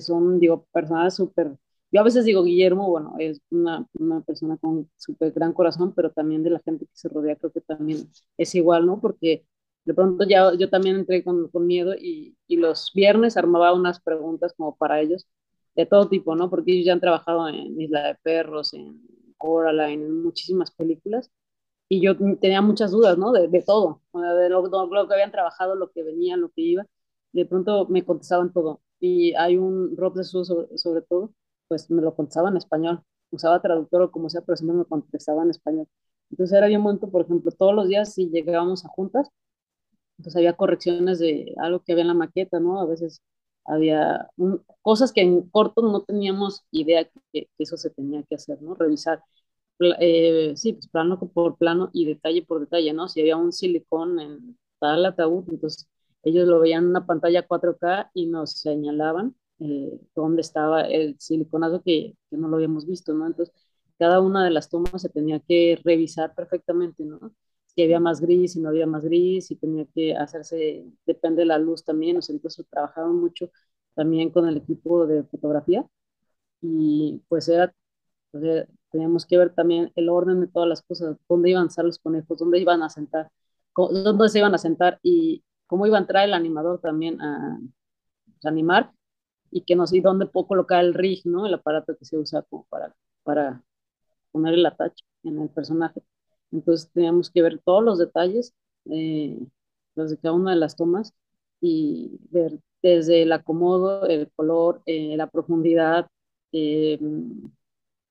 [0.01, 1.57] son, digo, personas súper...
[1.90, 6.11] Yo a veces digo Guillermo, bueno, es una, una persona con súper gran corazón, pero
[6.12, 9.01] también de la gente que se rodea creo que también es igual, ¿no?
[9.01, 9.46] Porque
[9.85, 14.01] de pronto ya yo también entré con, con miedo y, y, los viernes armaba unas
[14.01, 15.27] preguntas como para ellos
[15.74, 16.51] de todo tipo, ¿no?
[16.51, 19.01] Porque ellos ya han trabajado en Isla de Perros, en
[19.38, 21.31] Coraline, en muchísimas películas,
[21.88, 23.33] y yo tenía muchas dudas, ¿no?
[23.33, 26.87] De, de todo, de lo, lo, que habían trabajado, lo que venía, lo que iba,
[27.33, 31.33] de pronto me contestaban todo, y hay un Rob de Sus sobre, sobre, todo,
[31.69, 35.43] pues me lo contestaba en español, usaba traductor o como sea, pero siempre me contestaba
[35.43, 35.89] en español.
[36.31, 39.29] Entonces era bien momento, por ejemplo, todos los días si llegábamos a juntas,
[40.19, 42.81] entonces había correcciones de algo que había en la maqueta, ¿no?
[42.81, 43.23] A veces
[43.65, 44.29] había
[44.83, 48.75] cosas que en corto no teníamos idea que, que, eso se tenía que hacer, ¿no?
[48.75, 49.23] Revisar,
[50.01, 53.09] eh, sí, pues plano por plano y detalle por detalle, ¿no?
[53.09, 55.89] Si había un silicón en tal ataúd, entonces
[56.23, 61.83] ellos lo veían en una pantalla 4K y nos señalaban eh, dónde estaba el siliconazo
[61.83, 63.27] que, que, no lo habíamos visto, ¿no?
[63.27, 63.55] Entonces,
[63.99, 67.33] cada una de las tomas se tenía que revisar perfectamente, ¿no?
[67.79, 71.47] si había más gris, si no había más gris, si tenía que hacerse, depende de
[71.47, 73.53] la luz también, o sea, entonces trabajaban mucho
[73.94, 75.87] también con el equipo de fotografía
[76.61, 77.73] y pues era,
[78.90, 82.01] teníamos que ver también el orden de todas las cosas, dónde iban a estar los
[82.01, 83.31] conejos, dónde iban a sentar,
[83.77, 87.61] dónde se iban a sentar y cómo iba a entrar el animador también a,
[88.25, 88.92] pues, animar
[89.51, 91.47] y que no sé dónde puedo colocar el rig, ¿no?
[91.47, 93.63] El aparato que se usa como para, para
[94.33, 96.03] poner el attach en el personaje.
[96.53, 98.55] Entonces teníamos que ver todos los detalles
[98.91, 99.39] eh,
[99.95, 101.15] los de cada una de las tomas
[101.61, 106.09] y ver desde el acomodo, el color, eh, la profundidad,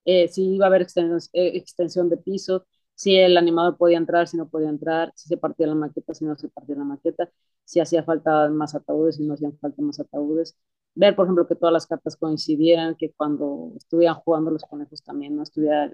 [0.06, 4.38] eh, si iba a haber extensión, extensión de piso, si el animador podía entrar, si
[4.38, 7.30] no podía entrar, si se partía la maqueta, si no se partía la maqueta,
[7.64, 10.56] si hacía falta más ataúdes, si no hacían falta más ataúdes.
[10.96, 15.36] Ver, por ejemplo, que todas las cartas coincidieran, que cuando estuvieran jugando los conejos también
[15.36, 15.92] no estuviera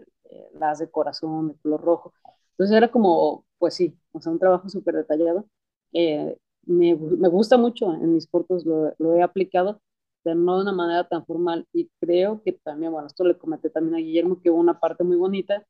[0.54, 2.14] las de corazón, de color rojo.
[2.52, 5.46] Entonces era como, pues sí, o sea, un trabajo súper detallado.
[5.94, 9.82] Eh, me, me, gusta mucho, en mis cortos lo, lo, he aplicado,
[10.24, 11.68] pero no de una manera tan formal.
[11.74, 15.04] Y creo que también, bueno, esto le comenté también a Guillermo, que hubo una parte
[15.04, 15.66] muy bonita,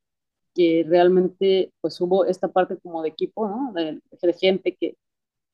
[0.54, 3.72] que realmente pues hubo esta parte como de equipo, ¿no?
[3.74, 4.96] De, de gente que,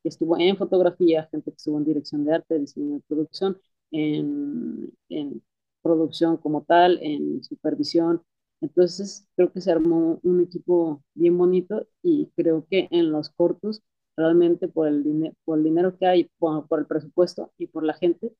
[0.02, 3.58] que, estuvo en fotografía, gente que estuvo en dirección de arte, diseño de producción,
[3.90, 5.42] en, en
[5.82, 8.22] producción como tal, en supervisión,
[8.60, 13.82] entonces creo que se armó un equipo bien bonito y creo que en los cortos
[14.16, 17.94] realmente por el, por el dinero que hay, por, por el presupuesto y por la
[17.94, 18.32] gente,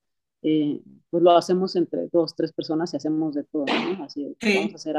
[0.42, 4.04] eh, pues lo hacemos entre dos, tres personas y hacemos de todo, ¿no?
[4.04, 4.96] Así, vamos a hacer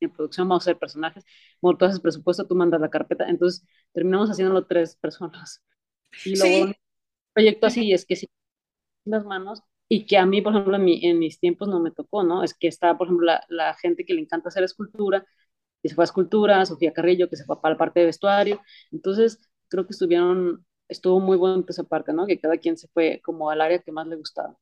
[0.00, 1.24] en producción, vamos a hacer personajes,
[1.60, 5.62] bueno, tú haces presupuesto, tú mandas la carpeta, entonces terminamos haciéndolo tres personas.
[6.24, 6.74] Y luego, un
[7.32, 8.28] proyecto así es que sí,
[9.04, 11.90] las manos, y que a mí, por ejemplo, en, mi, en, mis tiempos no me
[11.92, 12.42] tocó, ¿no?
[12.42, 15.24] Es que estaba, por ejemplo, la, la, gente que le encanta hacer escultura,
[15.82, 18.60] que se fue a escultura, Sofía Carrillo, que se fue para la parte de vestuario,
[18.90, 22.26] entonces creo que estuvieron estuvo muy bueno esa parte, ¿no?
[22.26, 24.56] Que cada quien se fue como al área que más le gustaba.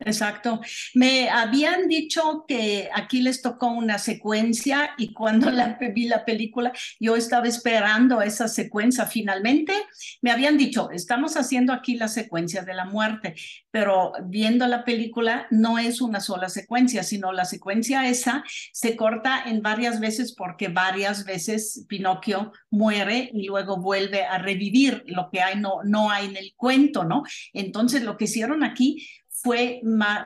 [0.00, 0.60] Exacto.
[0.94, 6.72] Me habían dicho que aquí les tocó una secuencia y cuando la, vi la película
[7.00, 9.06] yo estaba esperando esa secuencia.
[9.06, 9.72] Finalmente
[10.22, 13.34] me habían dicho, estamos haciendo aquí la secuencia de la muerte,
[13.70, 19.42] pero viendo la película no es una sola secuencia, sino la secuencia esa se corta
[19.46, 25.40] en varias veces porque varias veces Pinocchio muere y luego vuelve a revivir lo que
[25.40, 27.24] hay, no, no hay en el cuento, ¿no?
[27.52, 29.08] Entonces lo que hicieron aquí
[29.42, 29.80] fue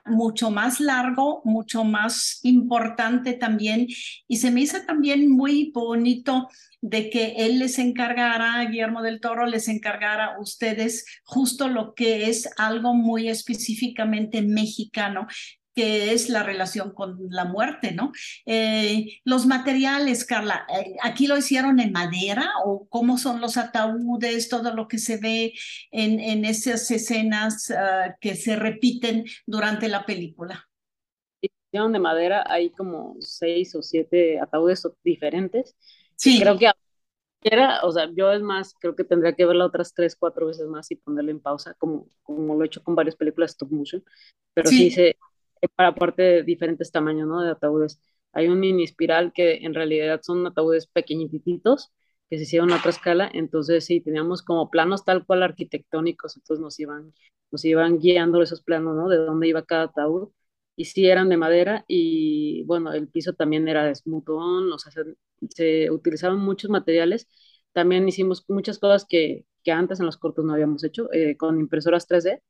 [0.07, 3.87] mucho más largo, mucho más importante también.
[4.29, 6.48] Y se me hizo también muy bonito
[6.81, 12.29] de que él les encargara, Guillermo del Toro les encargara a ustedes justo lo que
[12.29, 15.27] es algo muy específicamente mexicano,
[15.74, 18.12] que es la relación con la muerte, ¿no?
[18.46, 24.48] Eh, los materiales, Carla, eh, ¿aquí lo hicieron en madera o cómo son los ataúdes,
[24.48, 25.54] todo lo que se ve
[25.90, 30.68] en, en esas escenas uh, que se repiten durante la película?
[31.40, 35.74] Hicieron de madera, hay como seis o siete ataúdes diferentes.
[36.16, 36.38] Sí.
[36.38, 36.70] Creo que
[37.44, 40.66] era, o sea, yo es más, creo que tendría que verla otras tres, cuatro veces
[40.66, 44.04] más y ponerla en pausa, como, como lo he hecho con varias películas stop motion,
[44.54, 45.16] pero sí, sí se
[45.68, 47.42] para parte de diferentes tamaños, ¿no?
[47.42, 48.01] De ataúdes.
[48.33, 51.92] Hay un mini espiral que en realidad son ataúdes pequeñititos
[52.31, 56.62] que se hicieron a otra escala, entonces sí, teníamos como planos tal cual arquitectónicos, entonces
[56.62, 57.12] nos iban,
[57.51, 59.09] nos iban guiando esos planos, ¿no?
[59.09, 60.31] De dónde iba cada ataúd,
[60.75, 64.90] y sí eran de madera, y bueno, el piso también era de smutón, o sea,
[64.92, 65.05] se,
[65.51, 67.29] se utilizaban muchos materiales,
[67.72, 71.59] también hicimos muchas cosas que, que antes en los cortos no habíamos hecho, eh, con
[71.61, 72.40] impresoras 3D,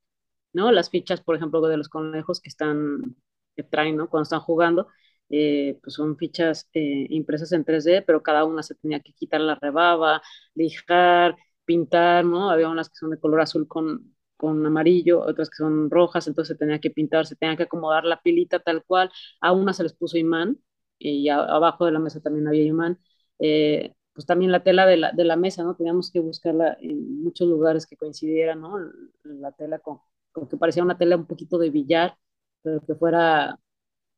[0.53, 0.73] ¿no?
[0.73, 3.17] Las fichas, por ejemplo, de los conejos que están,
[3.57, 4.09] que traen, ¿no?
[4.09, 4.89] Cuando están jugando,
[5.31, 9.41] eh, pues son fichas eh, impresas en 3D, pero cada una se tenía que quitar
[9.41, 10.23] la rebaba,
[10.55, 12.51] lijar, pintar, ¿no?
[12.51, 16.55] Había unas que son de color azul con, con amarillo, otras que son rojas, entonces
[16.57, 19.11] se tenía que pintar, se tenía que acomodar la pilita tal cual,
[19.41, 20.59] a una se les puso imán,
[20.99, 22.99] y abajo de la mesa también había imán,
[23.39, 25.75] eh, pues también la tela de la, de la mesa, ¿no?
[25.77, 28.79] Teníamos que buscarla en muchos lugares que coincidieran, ¿no?
[29.25, 30.01] La tela con,
[30.33, 32.17] como que parecía una tela un poquito de billar,
[32.63, 33.59] pero que fuera,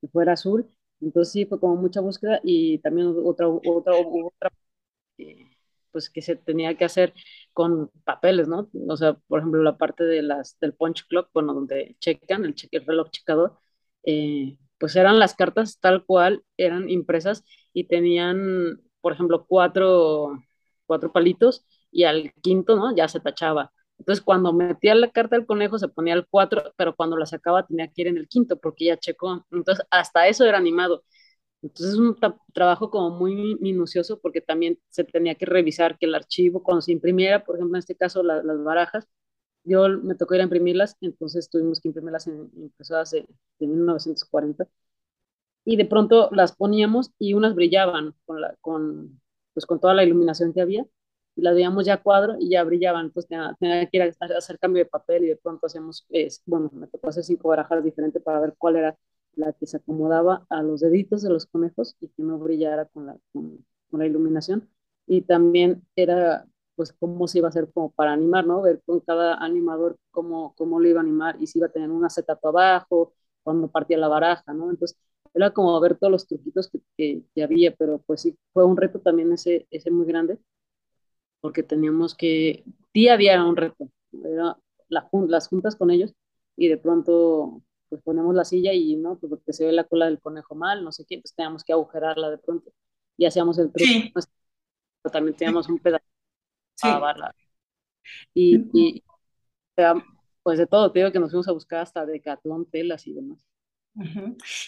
[0.01, 0.69] que fuera azul.
[1.01, 4.51] Entonces sí, fue como mucha búsqueda y también otra, otra, otra
[5.19, 5.51] eh,
[5.91, 7.15] pues que se tenía que hacer
[7.53, 8.69] con papeles, ¿no?
[8.89, 12.55] O sea, por ejemplo, la parte de las, del punch clock, bueno, donde checan, el,
[12.55, 13.59] cheque, el reloj checador,
[14.05, 20.33] eh, pues eran las cartas tal cual, eran impresas y tenían, por ejemplo, cuatro,
[20.87, 22.95] cuatro palitos y al quinto, ¿no?
[22.95, 23.73] Ya se tachaba.
[23.99, 27.67] Entonces, cuando metía la carta del conejo se ponía el 4, pero cuando la sacaba
[27.67, 29.45] tenía que ir en el quinto porque ya checó.
[29.51, 31.05] Entonces, hasta eso era animado.
[31.63, 32.17] Entonces, es un
[32.53, 36.93] trabajo como muy minucioso porque también se tenía que revisar que el archivo, cuando se
[36.93, 39.09] imprimiera, por ejemplo, en este caso, las barajas,
[39.65, 43.27] yo me tocó ir a imprimirlas, entonces tuvimos que imprimirlas en impresoras de,
[43.59, 44.69] de 1940.
[45.65, 49.21] Y de pronto las poníamos y unas brillaban con, la, con,
[49.55, 50.87] pues, con toda la iluminación que había
[51.43, 54.85] las veíamos ya cuadro y ya brillaban, entonces tenía, tenía que ir a hacer cambio
[54.85, 56.07] de papel y de pronto hacíamos,
[56.47, 58.97] bueno, me tocó hacer cinco barajas diferentes para ver cuál era
[59.37, 63.07] la que se acomodaba a los deditos de los conejos y que no brillara con
[63.07, 64.69] la, con, la iluminación.
[65.07, 68.63] Y también era, pues, cómo se iba a hacer como para animar, ¿no?
[68.63, 71.91] Ver con cada animador cómo, cómo lo iba a animar y si iba a tener
[71.91, 74.71] un acetato abajo, cuando partía la baraja, ¿no?
[74.71, 74.99] Entonces,
[75.35, 79.01] era como ver todos los truquitos que, que, había, pero pues sí, fue un reto
[79.01, 80.39] también ese, ese muy grande
[81.45, 83.91] porque teníamos que, día a día era un reto,
[84.25, 84.57] era
[84.89, 86.15] la, las juntas con ellos
[86.57, 90.07] y de pronto pues ponemos la silla y no, pues porque se ve la cola
[90.07, 92.73] del conejo mal, no sé qué, pues teníamos que agujerarla de pronto
[93.19, 94.11] y hacíamos el truco, sí.
[94.15, 94.27] pues,
[95.13, 96.07] también teníamos un pedazo
[96.77, 96.89] sí.
[96.89, 97.35] para
[98.33, 99.05] y, y,
[100.43, 103.13] pues de todo, te digo que nos fuimos a buscar hasta de decatlón, telas y
[103.13, 103.45] demás.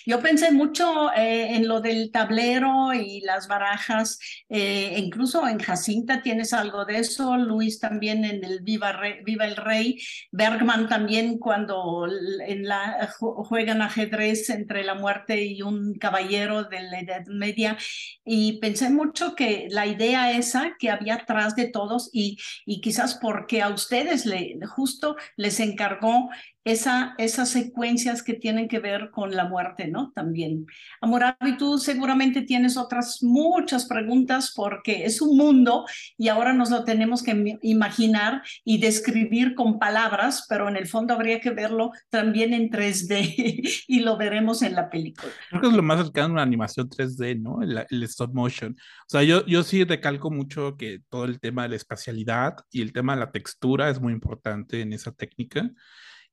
[0.06, 6.22] Yo pensé mucho eh, en lo del tablero y las barajas, eh, incluso en Jacinta
[6.22, 12.06] tienes algo de eso, Luis también en el Viva, el Rey, Bergman también cuando
[13.48, 17.76] juegan ajedrez entre la muerte y un caballero de la Edad Media,
[18.24, 23.18] y pensé mucho que la idea esa que había atrás de todos y, y quizás
[23.20, 26.28] porque a ustedes le, justo les encargó
[26.66, 30.10] esa, esas secuencias que tienen que ver con la muerte, ¿no?
[30.16, 30.66] También.
[31.00, 35.86] Amoravi, tú seguramente tienes otras muchas preguntas porque es un mundo
[36.18, 41.14] y ahora nos lo tenemos que imaginar y describir con palabras, pero en el fondo
[41.14, 45.30] habría que verlo también en 3D y lo veremos en la película.
[45.50, 47.62] Creo que es lo más cercano a una animación 3D, ¿no?
[47.62, 48.72] El, el stop motion.
[48.72, 52.82] O sea, yo, yo sí recalco mucho que todo el tema de la espacialidad y
[52.82, 55.70] el tema de la textura es muy importante en esa técnica.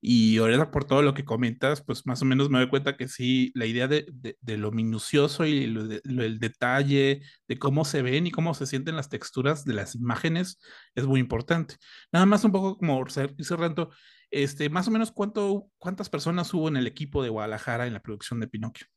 [0.05, 3.07] Y ahora por todo lo que comentas, pues más o menos me doy cuenta que
[3.07, 8.31] sí, la idea de, de, lo minucioso y el detalle, de cómo se ven y
[8.31, 10.59] cómo se sienten las texturas de las imágenes
[10.93, 11.75] es muy importante.
[12.11, 13.91] Nada más un poco como cerrando,
[14.29, 18.01] este, más o menos cuánto, cuántas personas hubo en el equipo de Guadalajara en la
[18.01, 18.87] producción de Pinocchio.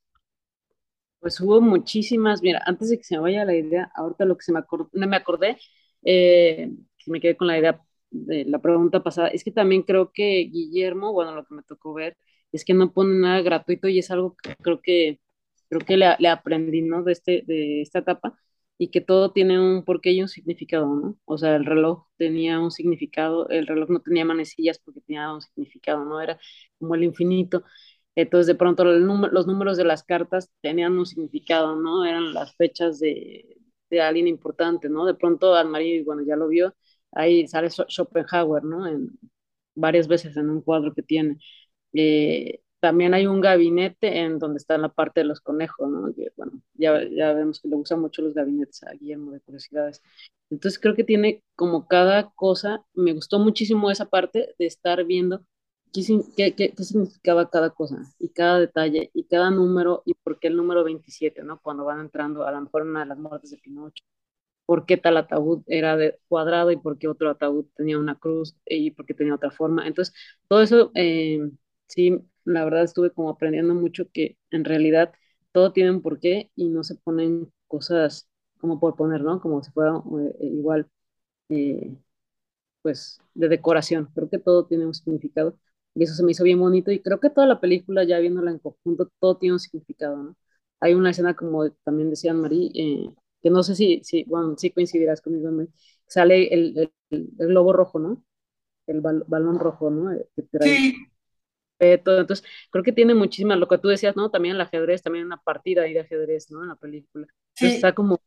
[1.21, 4.43] Pues hubo muchísimas, mira, antes de que se me vaya la idea, ahorita lo que
[4.43, 4.59] se me,
[4.93, 5.57] no me acordé,
[6.03, 6.69] eh,
[7.07, 11.13] me quedé con la idea de la pregunta pasada, es que también creo que Guillermo,
[11.13, 12.17] bueno, lo que me tocó ver,
[12.53, 15.21] es que no pone nada gratuito y es algo que creo que,
[15.69, 17.03] creo que le, le aprendí, ¿no?
[17.03, 18.39] De, este, de esta etapa
[18.79, 21.19] y que todo tiene un porqué y un significado, ¿no?
[21.25, 25.41] O sea, el reloj tenía un significado, el reloj no tenía manecillas porque tenía un
[25.41, 26.21] significado, ¿no?
[26.21, 26.39] Era
[26.79, 27.65] como el infinito.
[28.15, 32.05] Entonces, de pronto, los números de las cartas tenían un significado, ¿no?
[32.05, 33.59] Eran las fechas de,
[33.91, 35.05] de alguien importante, ¿no?
[35.07, 36.75] De pronto, Anne-Marie, bueno, ya lo vio,
[37.13, 38.87] ahí sale Schopenhauer, ¿no?
[38.87, 39.19] En,
[39.77, 41.39] varias veces en un cuadro que tiene.
[41.93, 46.15] Eh, también hay un gabinete en donde está la parte de los conejos, ¿no?
[46.15, 50.03] Que, bueno, ya, ya vemos que le gustan mucho los gabinetes a Guillermo de Curiosidades.
[50.51, 55.45] Entonces creo que tiene como cada cosa, me gustó muchísimo esa parte de estar viendo
[55.93, 60.49] qué, qué, qué, significaba cada cosa y cada detalle y cada número y por qué
[60.49, 61.61] el número 27, ¿no?
[61.61, 64.05] Cuando van entrando a lo mejor una de las muertes de Pinocho
[64.67, 68.57] por qué tal ataúd era de cuadrado y por qué otro ataúd tenía una cruz
[68.67, 69.87] y por qué tenía otra forma.
[69.87, 70.15] Entonces,
[70.49, 71.41] todo eso, eh,
[71.89, 75.13] sí, la verdad estuve como aprendiendo mucho que en realidad
[75.53, 79.41] todo tiene un porqué y no se ponen cosas como por poner, ¿no?
[79.41, 79.93] Como si fuera
[80.41, 80.89] eh, igual,
[81.51, 81.97] eh,
[82.83, 84.07] pues, de decoración.
[84.15, 85.59] Creo que todo tiene un significado
[85.95, 88.51] y eso se me hizo bien bonito y creo que toda la película, ya viéndola
[88.51, 90.37] en conjunto, todo tiene un significado, ¿no?
[90.81, 92.71] Hay una escena, como también decían Marí,
[93.47, 95.49] que no sé si, si, bueno, coincidirás conmigo,
[96.05, 98.25] sale el, el, globo rojo, ¿no?
[98.89, 100.11] El balón rojo, ¿no?
[100.11, 100.27] Eh,
[100.63, 100.97] sí.
[101.79, 104.33] entonces, creo que tiene muchísimas, lo que tú decías, ¿no?
[104.33, 106.65] También el ajedrez, también una partida ahí de ajedrez, ¿no?
[106.65, 107.29] En la película.
[107.55, 107.67] Sí.
[107.67, 108.21] está como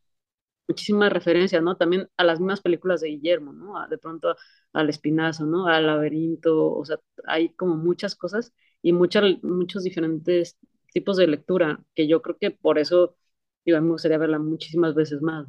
[0.69, 1.75] muchísimas referencias, ¿no?
[1.75, 3.73] También a las mismas películas de Guillermo, ¿no?
[3.89, 4.37] de pronto
[4.71, 5.67] al Espinazo, ¿no?
[5.67, 10.57] Al laberinto, o sea, hay como muchas cosas y muchas, muchos diferentes
[10.93, 13.17] tipos de lectura, que yo creo que por eso
[13.65, 15.47] digo, me gustaría verla muchísimas veces más.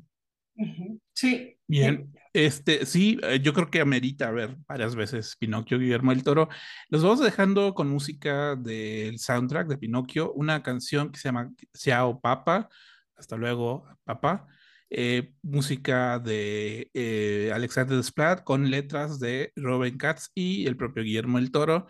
[1.15, 1.57] Sí.
[1.67, 6.49] Bien, este, sí, eh, yo creo que amerita ver varias veces Pinocchio Guillermo del Toro.
[6.89, 12.21] Los vamos dejando con música del soundtrack de Pinocchio, una canción que se llama Xiao
[12.21, 12.69] Papa,
[13.17, 14.47] hasta luego, Papa,
[14.91, 21.39] eh, música de eh, Alexander Desplat con letras de Robin Katz y el propio Guillermo
[21.39, 21.87] del Toro.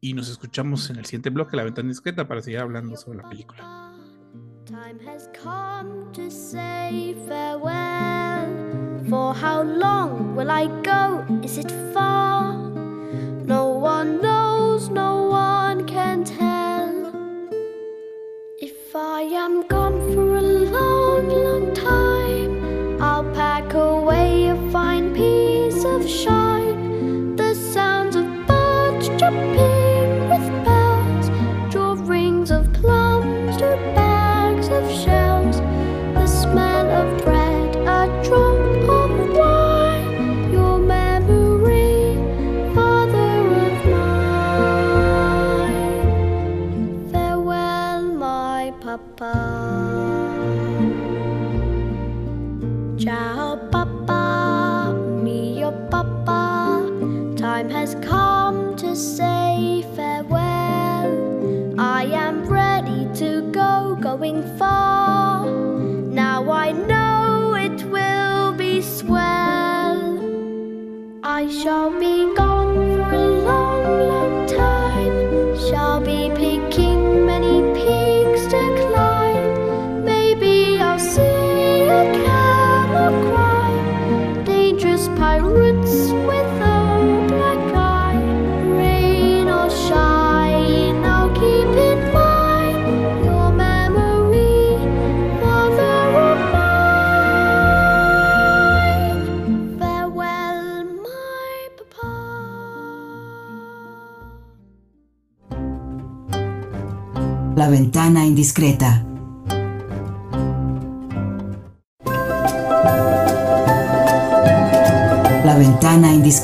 [0.00, 3.28] Y nos escuchamos en el siguiente bloque, La Ventana Discreta, para seguir hablando sobre la
[3.28, 3.99] película.
[4.72, 8.46] Time has come to say farewell.
[9.08, 11.26] For how long will I go?
[11.42, 12.56] Is it far?
[13.46, 17.12] No one knows, no one can tell.
[18.58, 25.84] If I am gone for a long, long time, I'll pack away a fine piece
[25.84, 26.49] of shine.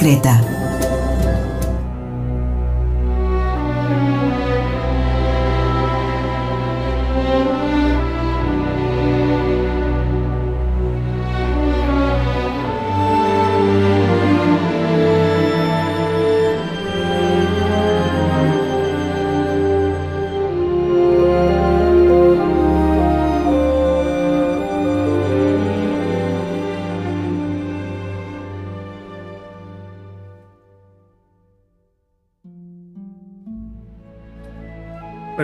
[0.02, 0.45] Ventana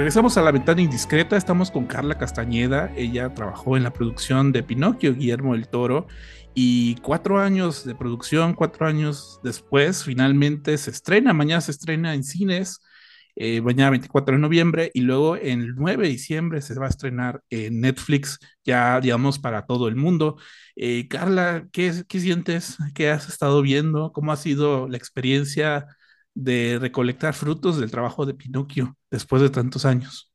[0.03, 4.65] Regresamos a la ventana indiscreta, estamos con Carla Castañeda, ella trabajó en la producción de
[4.65, 6.09] Pinocchio, Guillermo del Toro,
[6.55, 12.25] y cuatro años de producción, cuatro años después, finalmente se estrena, mañana se estrena en
[12.25, 12.81] cines,
[13.37, 17.41] eh, mañana 24 de noviembre, y luego el 9 de diciembre se va a estrenar
[17.49, 20.37] en Netflix, ya digamos para todo el mundo.
[20.75, 22.77] Eh, Carla, ¿qué, ¿qué sientes?
[22.93, 24.11] ¿Qué has estado viendo?
[24.11, 25.87] ¿Cómo ha sido la experiencia?
[26.35, 30.33] De recolectar frutos del trabajo de Pinocchio después de tantos años?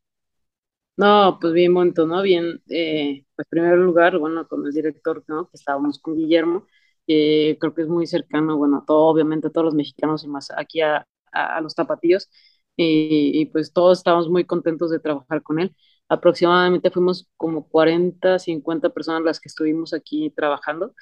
[0.95, 2.21] No, pues bien bonito, ¿no?
[2.23, 5.45] Bien, eh, pues en primer lugar, bueno, con el director, ¿no?
[5.47, 6.65] Que estábamos con Guillermo,
[7.05, 10.49] creo que es muy cercano, bueno, a todo, obviamente a todos los mexicanos y más
[10.51, 12.29] aquí a, a, los tapatíos,
[12.75, 15.75] y, y, pues todos estábamos muy contentos de trabajar con él.
[16.09, 20.93] Aproximadamente fuimos como 40, 50 personas las que estuvimos aquí trabajando,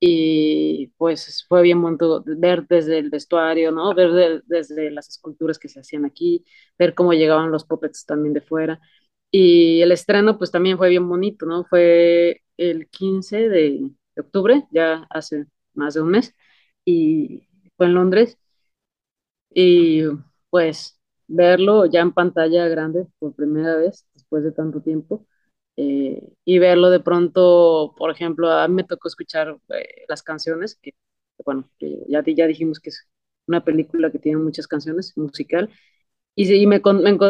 [0.00, 3.94] y pues fue bien bonito ver desde el vestuario, ¿no?
[3.94, 6.44] Ver desde las esculturas que se hacían aquí,
[6.78, 8.80] ver cómo llegaban los puppets también de fuera.
[9.30, 11.64] Y el estreno pues también fue bien bonito, ¿no?
[11.64, 16.34] Fue el 15 de, octubre, ya hace más de un mes,
[16.84, 18.38] y fue en Londres.
[19.50, 20.02] Y
[20.50, 25.26] pues verlo ya en pantalla grande por primera vez después de tanto tiempo,
[25.82, 30.76] eh, y verlo de pronto, por ejemplo, a mí me tocó escuchar eh, las canciones,
[30.82, 30.92] que
[31.44, 31.70] bueno,
[32.08, 33.08] ya, ya dijimos que es
[33.46, 35.70] una película que tiene muchas canciones, musical,
[36.34, 36.82] y, y me,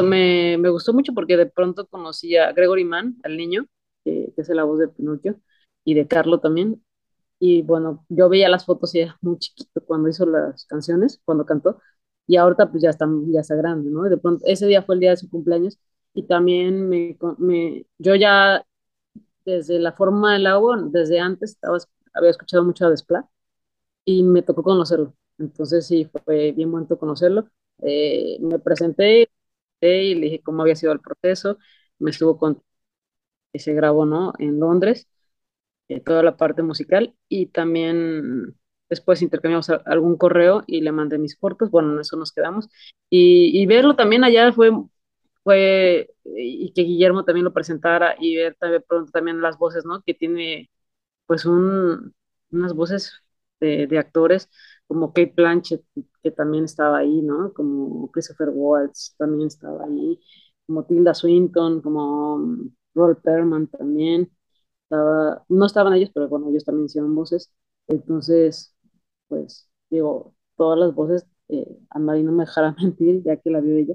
[0.05, 3.67] me, me, gustó mucho porque de pronto conocí a Gregory Mann, al niño,
[4.05, 5.41] que es la voz de Pinocchio,
[5.85, 6.83] y de Carlo también,
[7.39, 11.47] y bueno, yo veía las fotos y era muy chiquito cuando hizo las canciones, cuando
[11.47, 11.81] cantó,
[12.27, 14.03] y ahorita pues ya está, ya está grande, ¿no?
[14.05, 15.79] de pronto, ese día fue el día de su cumpleaños,
[16.15, 18.65] y también me, me, yo ya
[19.45, 21.79] desde la forma del agua, desde antes estaba,
[22.15, 23.27] había escuchado mucho a Desplat
[24.05, 25.15] y me tocó conocerlo.
[25.39, 27.49] Entonces sí, fue bien bonito conocerlo.
[27.83, 29.31] Eh, me presenté
[29.81, 31.59] y le dije cómo había sido el proceso.
[31.99, 32.63] Me estuvo con
[33.53, 34.33] que se grabó ¿no?
[34.39, 35.09] en Londres,
[35.89, 38.57] eh, toda la parte musical y también
[38.91, 42.69] después intercambiamos algún correo y le mandé mis cortos, bueno, en eso nos quedamos.
[43.11, 44.73] Y, y verlo también allá fue
[45.45, 50.03] fue y que Guillermo también lo presentara y ver también, pronto también las voces, ¿no?
[50.03, 50.71] Que tiene
[51.27, 52.15] pues un,
[52.53, 53.13] unas voces
[53.61, 54.51] de, de, actores
[54.87, 55.85] como Kate Blanchett,
[56.23, 57.53] que también estaba ahí, ¿no?
[57.55, 60.21] Como Christopher Waltz también estaba ahí,
[60.67, 64.31] como Tilda Swinton, como um, Rolf Perman también.
[64.85, 67.53] Estaba, no estaban ellos, pero bueno, ellos también hicieron voces.
[67.89, 68.75] Entonces,
[69.29, 73.61] pues, digo, todas las voces, eh, a Mari no me dejará mentir, ya que la
[73.61, 73.95] vio ella,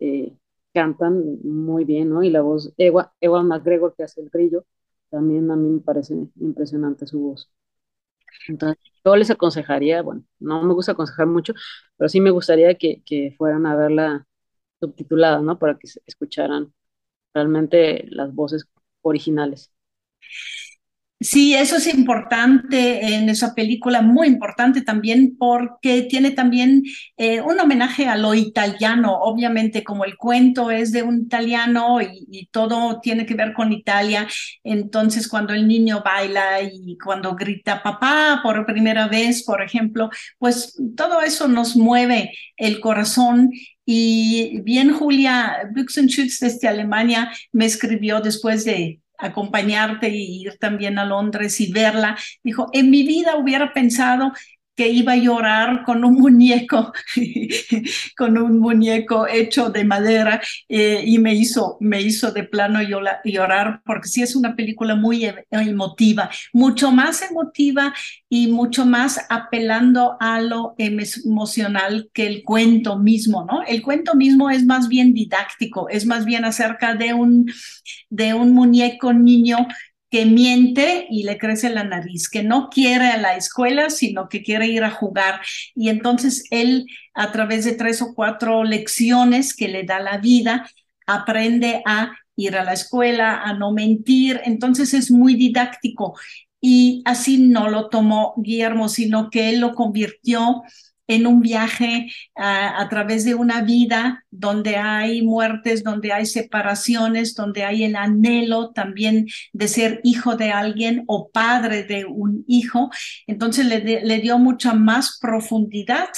[0.00, 0.36] eh,
[0.76, 2.22] cantan muy bien, ¿no?
[2.24, 4.66] Y la voz, Ewan, Ewan McGregor, que hace el grillo,
[5.10, 7.50] también a mí me parece impresionante su voz.
[8.48, 11.54] Entonces, yo les aconsejaría, bueno, no me gusta aconsejar mucho,
[11.96, 14.26] pero sí me gustaría que, que fueran a verla
[14.80, 15.58] subtitulada, ¿no?
[15.58, 16.72] Para que escucharan
[17.34, 18.66] realmente las voces
[19.02, 19.72] originales.
[21.18, 26.82] Sí, eso es importante en esa película, muy importante también porque tiene también
[27.16, 32.48] eh, un homenaje a lo italiano, obviamente como el cuento es de un italiano y,
[32.52, 34.28] todo tiene que ver con Italia,
[34.62, 40.76] entonces cuando el niño baila y cuando grita papá por primera vez, por ejemplo, pues
[40.96, 43.50] todo eso nos mueve el corazón.
[43.86, 51.04] Y bien Julia Büchsenschütz desde Alemania me escribió después de acompañarte y ir también a
[51.04, 52.16] Londres y verla.
[52.42, 54.32] Dijo, en mi vida hubiera pensado
[54.76, 56.92] que iba a llorar con un muñeco,
[58.16, 62.80] con un muñeco hecho de madera eh, y me hizo, me hizo de plano
[63.24, 67.94] llorar porque sí es una película muy e, emotiva, mucho más emotiva
[68.28, 73.62] y mucho más apelando a lo emocional que el cuento mismo, ¿no?
[73.62, 77.50] El cuento mismo es más bien didáctico, es más bien acerca de un,
[78.10, 79.66] de un muñeco niño
[80.10, 84.42] que miente y le crece la nariz, que no quiere a la escuela, sino que
[84.42, 85.40] quiere ir a jugar.
[85.74, 90.68] Y entonces él, a través de tres o cuatro lecciones que le da la vida,
[91.06, 96.14] aprende a ir a la escuela, a no mentir, entonces es muy didáctico.
[96.60, 100.62] Y así no lo tomó Guillermo, sino que él lo convirtió
[101.08, 107.64] en un viaje a través de una vida donde hay muertes, donde hay separaciones, donde
[107.64, 112.90] hay el anhelo también de ser hijo de alguien o padre de un hijo.
[113.26, 116.08] Entonces le, le dio mucha más profundidad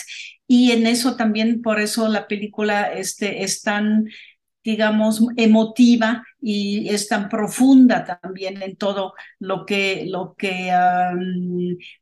[0.50, 4.06] y en eso también, por eso la película este, es tan
[4.64, 10.70] digamos, emotiva y es tan profunda también en todo lo que, lo que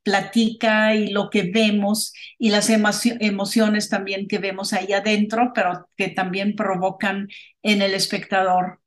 [0.03, 6.09] platica y lo que vemos y las emociones también que vemos ahí adentro, pero que
[6.09, 7.29] también provocan
[7.63, 8.81] en el espectador.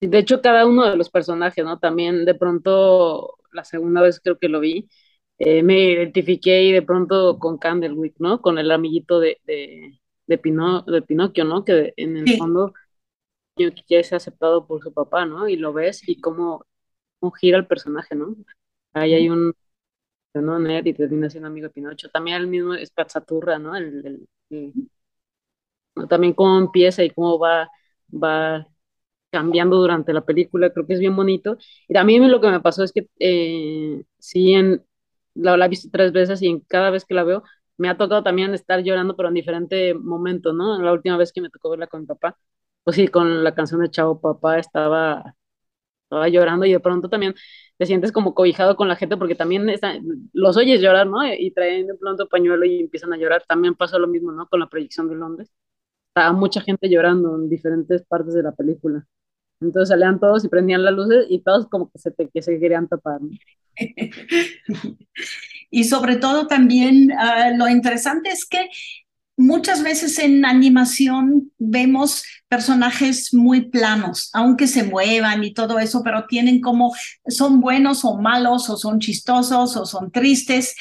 [0.00, 1.78] De hecho, cada uno de los personajes, ¿no?
[1.78, 4.88] También de pronto, la segunda vez creo que lo vi,
[5.38, 8.40] eh, me identifiqué y de pronto con Candlewick, ¿no?
[8.40, 10.01] Con el amiguito de de,
[10.38, 11.64] Pino, de Pinocchio, ¿no?
[11.64, 12.74] Que en el fondo
[13.56, 15.48] ya es aceptado por su papá, ¿no?
[15.48, 16.66] Y lo ves y cómo,
[17.40, 18.36] gira el personaje, ¿no?
[18.94, 19.54] Ahí hay un,
[20.34, 20.58] ¿no?
[20.58, 22.10] Ned y termina siendo amigo de Pinocho.
[22.10, 23.76] También el mismo es Pazzaturra, ¿no?
[23.76, 24.26] El,
[26.08, 27.68] También cómo empieza y cómo va,
[28.12, 28.66] va
[29.30, 31.58] cambiando durante la película, creo que es bien bonito.
[31.88, 34.84] Y mí lo que me pasó es que eh, sí, en,
[35.34, 37.42] la, la he visto tres veces y en cada vez que la veo
[37.78, 40.80] me ha tocado también estar llorando, pero en diferente momento, ¿no?
[40.80, 42.36] La última vez que me tocó verla con mi papá,
[42.84, 45.34] pues sí, con la canción de Chavo Papá estaba,
[46.04, 47.34] estaba llorando y de pronto también
[47.78, 49.66] te sientes como cobijado con la gente porque también
[50.32, 51.18] los oyes llorar, ¿no?
[51.26, 53.44] Y traen de pronto pañuelo y empiezan a llorar.
[53.48, 54.46] También pasó lo mismo, ¿no?
[54.48, 55.50] Con la proyección de Londres.
[56.08, 59.06] Estaba mucha gente llorando en diferentes partes de la película.
[59.60, 62.88] Entonces salían todos y prendían las luces y todos como que se, que se querían
[62.88, 63.20] tapar.
[63.22, 63.30] ¿no?
[65.72, 68.68] y sobre todo también ah, lo interesante es que
[69.38, 76.26] muchas veces en animación vemos personajes muy planos, aunque se muevan y todo eso, pero
[76.28, 76.92] tienen como,
[77.26, 80.74] son buenos o malos, o son chistosos, o son tristes,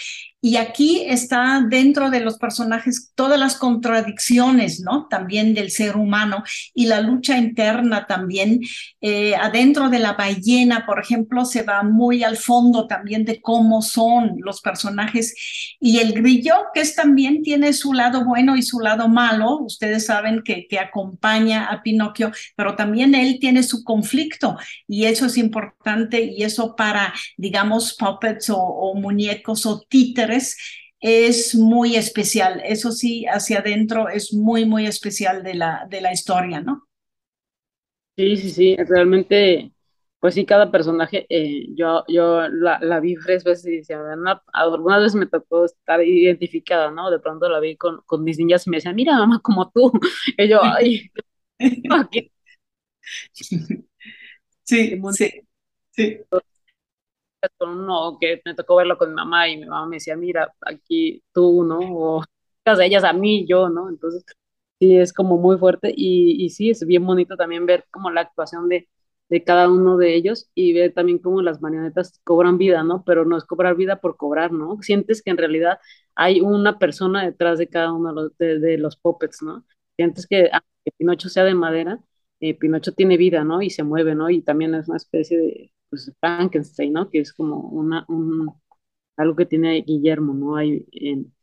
[0.43, 5.07] y aquí está dentro de los personajes todas las contradicciones, ¿no?
[5.07, 8.59] También del ser humano y la lucha interna también.
[9.01, 13.83] Eh, adentro de la ballena, por ejemplo, se va muy al fondo también de cómo
[13.83, 15.35] son los personajes.
[15.79, 19.59] Y el grillo, que es también tiene su lado bueno y su lado malo.
[19.59, 25.37] Ustedes saben que, acompaña a Pinocchio, pero también él tiene su conflicto y eso es
[25.37, 30.30] importante y eso para, digamos, puppets o, o muñecos o títeres
[30.99, 32.61] es muy especial.
[32.65, 36.87] Eso sí, hacia adentro es muy, muy especial de la, de la historia, ¿no?
[38.17, 39.71] Sí, sí, sí, realmente,
[40.19, 43.99] pues sí, cada personaje, eh, yo, yo la, vi tres veces y decía,
[44.53, 47.09] algunas veces me tocó estar identificada, ¿no?
[47.09, 49.91] De pronto la vi con, con mis niñas y me decían, mira, mamá, como tú.
[50.37, 51.09] Y yo, ay,
[54.63, 55.31] Sí, sí,
[55.91, 56.19] sí
[57.59, 61.23] uno que me tocó verlo con mi mamá y mi mamá me decía, mira, aquí
[61.33, 61.79] tú, ¿no?
[61.79, 62.23] O
[62.81, 63.89] ellas a mí, yo, ¿no?
[63.89, 64.23] Entonces,
[64.79, 68.21] sí, es como muy fuerte y, y sí, es bien bonito también ver como la
[68.21, 68.87] actuación de,
[69.29, 73.03] de cada uno de ellos y ver también cómo las marionetas cobran vida, ¿no?
[73.05, 74.77] Pero no es cobrar vida por cobrar, ¿no?
[74.81, 75.79] Sientes que en realidad
[76.15, 79.65] hay una persona detrás de cada uno de los, de, los puppets, ¿no?
[79.95, 81.99] Sientes que aunque Pinocho sea de madera,
[82.41, 83.61] eh, Pinocho tiene vida, ¿no?
[83.61, 84.29] Y se mueve, ¿no?
[84.29, 87.09] Y también es una especie de, pues, Frankenstein, ¿no?
[87.09, 88.53] Que es como una, un,
[89.17, 90.55] algo que tiene Guillermo, ¿no?
[90.57, 91.33] Hay en,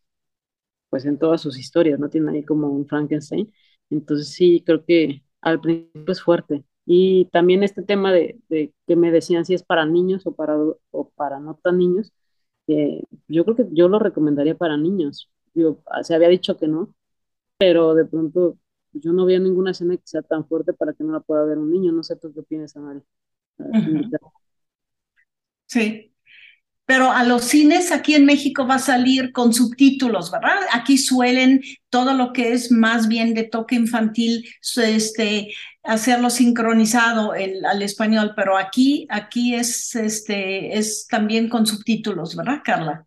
[0.90, 2.08] pues en todas sus historias, ¿no?
[2.10, 3.52] Tiene ahí como un Frankenstein.
[3.90, 6.64] Entonces sí, creo que al principio es fuerte.
[6.86, 8.40] Y también este tema de,
[8.86, 10.56] que me decían si es para niños o para,
[10.90, 12.12] o para no tan niños,
[13.28, 15.30] yo creo que yo lo recomendaría para niños.
[15.54, 16.94] Yo, se había dicho que no,
[17.58, 18.58] pero de pronto
[19.00, 21.58] yo no veo ninguna escena que sea tan fuerte para que no la pueda ver
[21.58, 21.92] un niño.
[21.92, 23.02] No sé tú qué opinas, Amari.
[25.66, 26.14] Sí.
[26.86, 30.56] Pero a los cines aquí en México va a salir con subtítulos, ¿verdad?
[30.72, 37.82] Aquí suelen todo lo que es más bien de toque infantil, este, hacerlo sincronizado al
[37.82, 43.06] español, pero aquí, aquí es, este, es también con subtítulos, ¿verdad, Carla?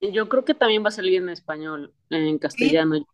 [0.00, 3.06] Yo creo que también va a salir en español, en castellano,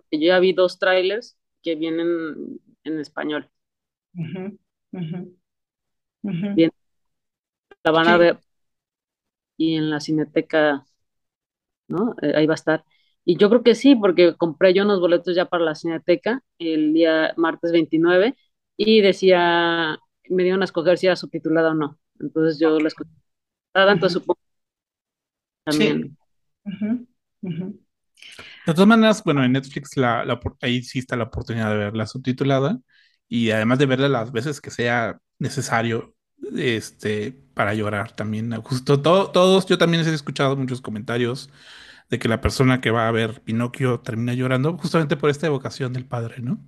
[0.00, 3.50] porque yo ya vi dos trailers que vienen en español.
[6.54, 6.70] Bien,
[7.84, 8.40] la van a ver
[9.56, 10.86] y en la cineteca,
[11.88, 12.14] ¿no?
[12.22, 12.84] Eh, ahí va a estar.
[13.24, 16.92] Y yo creo que sí, porque compré yo unos boletos ya para la cineteca el
[16.94, 18.36] día martes 29
[18.76, 21.98] y decía, me dieron a escoger si era subtitulada o no.
[22.20, 23.10] Entonces yo la escogí.
[23.74, 24.40] Entonces supongo
[25.64, 26.16] también.
[28.66, 30.24] De todas maneras, bueno, en Netflix la,
[30.60, 32.78] ahí sí está la oportunidad de verla subtitulada
[33.28, 36.14] y además de verla las veces que sea necesario
[36.56, 38.52] este, para llorar también.
[38.62, 41.50] Justo todos, yo también he escuchado muchos comentarios
[42.10, 45.92] de que la persona que va a ver Pinocchio termina llorando justamente por esta evocación
[45.92, 46.64] del padre, ¿no?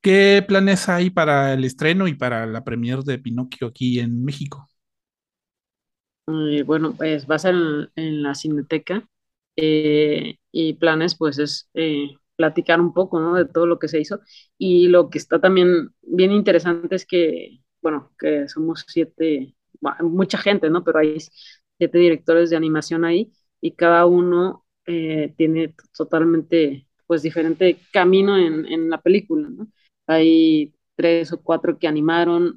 [0.00, 4.68] ¿Qué planes hay para el estreno y para la premier de Pinocchio aquí en México?
[6.28, 7.54] Eh, bueno, pues va a ser
[7.96, 9.08] en, la Cineteca
[9.56, 13.34] eh, y planes pues es eh, platicar un poco, ¿no?
[13.34, 14.20] De todo lo que se hizo
[14.58, 19.54] y lo que está también bien interesante es que, bueno, que somos siete,
[20.02, 20.84] mucha gente, ¿no?
[20.84, 21.18] Pero hay
[21.78, 24.64] siete directores de animación ahí y cada uno
[25.36, 29.68] tiene totalmente pues diferente camino en, en la película, ¿no?
[30.06, 32.54] Hay tres o cuatro que animaron,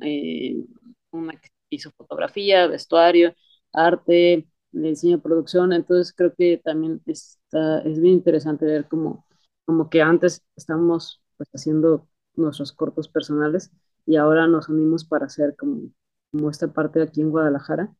[1.11, 3.33] una que hizo fotografía, vestuario,
[3.73, 9.26] arte, diseño de producción, entonces creo que también está, es bien interesante ver cómo,
[9.65, 13.72] como que antes estábamos pues, haciendo nuestros cortos personales
[14.05, 15.89] y ahora nos unimos para hacer como,
[16.32, 17.93] como esta parte aquí en Guadalajara,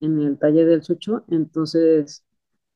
[0.00, 2.24] en el taller del Chucho, entonces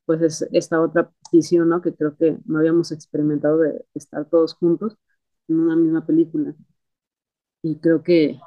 [0.07, 1.81] pues es esta otra visión, ¿no?
[1.83, 4.97] Que creo que no habíamos experimentado de estar todos juntos
[5.49, 6.55] en una misma película.
[7.63, 8.39] Y creo que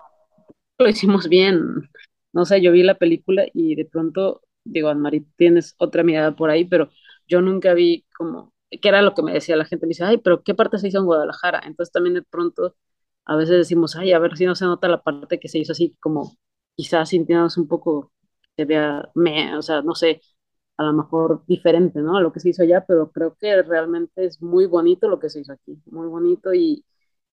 [0.80, 1.90] lo hicimos bien.
[2.34, 6.50] No sé, yo vi la película y de pronto, digo, Anne-Marie, tienes otra mirada por
[6.50, 6.90] ahí, pero
[7.28, 9.86] yo nunca vi como, ¿qué era lo que me decía la gente?
[9.86, 11.62] Me dice, ay, pero ¿qué parte se hizo en Guadalajara?
[11.66, 12.76] Entonces también de pronto
[13.26, 15.72] a veces decimos, ay, a ver si no se nota la parte que se hizo
[15.74, 16.38] así, como
[16.76, 18.12] quizás sintiéndonos un poco,
[18.58, 19.10] se vea,
[19.58, 20.22] o sea, no sé,
[20.78, 22.18] a lo mejor diferente, ¿no?
[22.18, 25.30] A lo que se hizo allá, pero creo que realmente es muy bonito lo que
[25.30, 26.86] se hizo aquí, muy bonito y,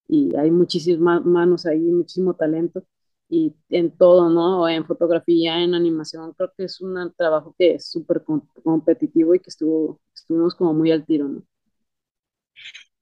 [0.09, 2.85] y hay muchísimas manos ahí, muchísimo talento
[3.31, 4.69] y en todo, ¿no?
[4.69, 8.23] En fotografía, en animación, creo que es un trabajo que es súper
[8.65, 11.43] competitivo y que estuvo, estuvimos como muy al tiro, ¿no?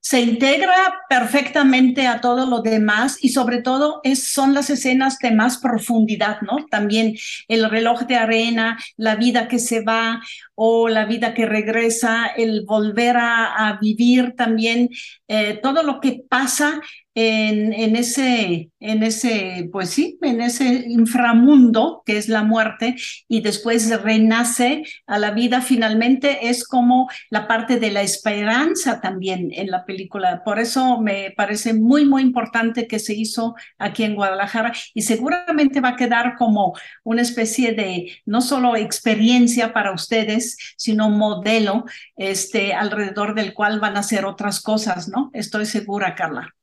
[0.08, 5.32] se integra perfectamente a todo lo demás y sobre todo es, son las escenas de
[5.32, 6.64] más profundidad, ¿no?
[6.70, 7.14] También
[7.46, 10.22] el reloj de arena, la vida que se va
[10.54, 14.88] o la vida que regresa, el volver a, vivir también,
[15.28, 16.80] eh, todo lo que pasa
[17.14, 22.94] en, ese, en ese, pues sí, en ese inframundo que es la muerte
[23.26, 29.50] y después renace a la vida finalmente es como la parte de la esperanza también
[29.52, 30.42] en la película.
[30.44, 35.80] Por eso me parece muy, muy importante que se hizo aquí en Guadalajara y seguramente
[35.80, 41.84] va a quedar como una especie de no solo experiencia para ustedes, sino modelo
[42.16, 45.30] este, alrededor del cual van a hacer otras cosas, ¿no?
[45.32, 46.54] Estoy segura, Carla.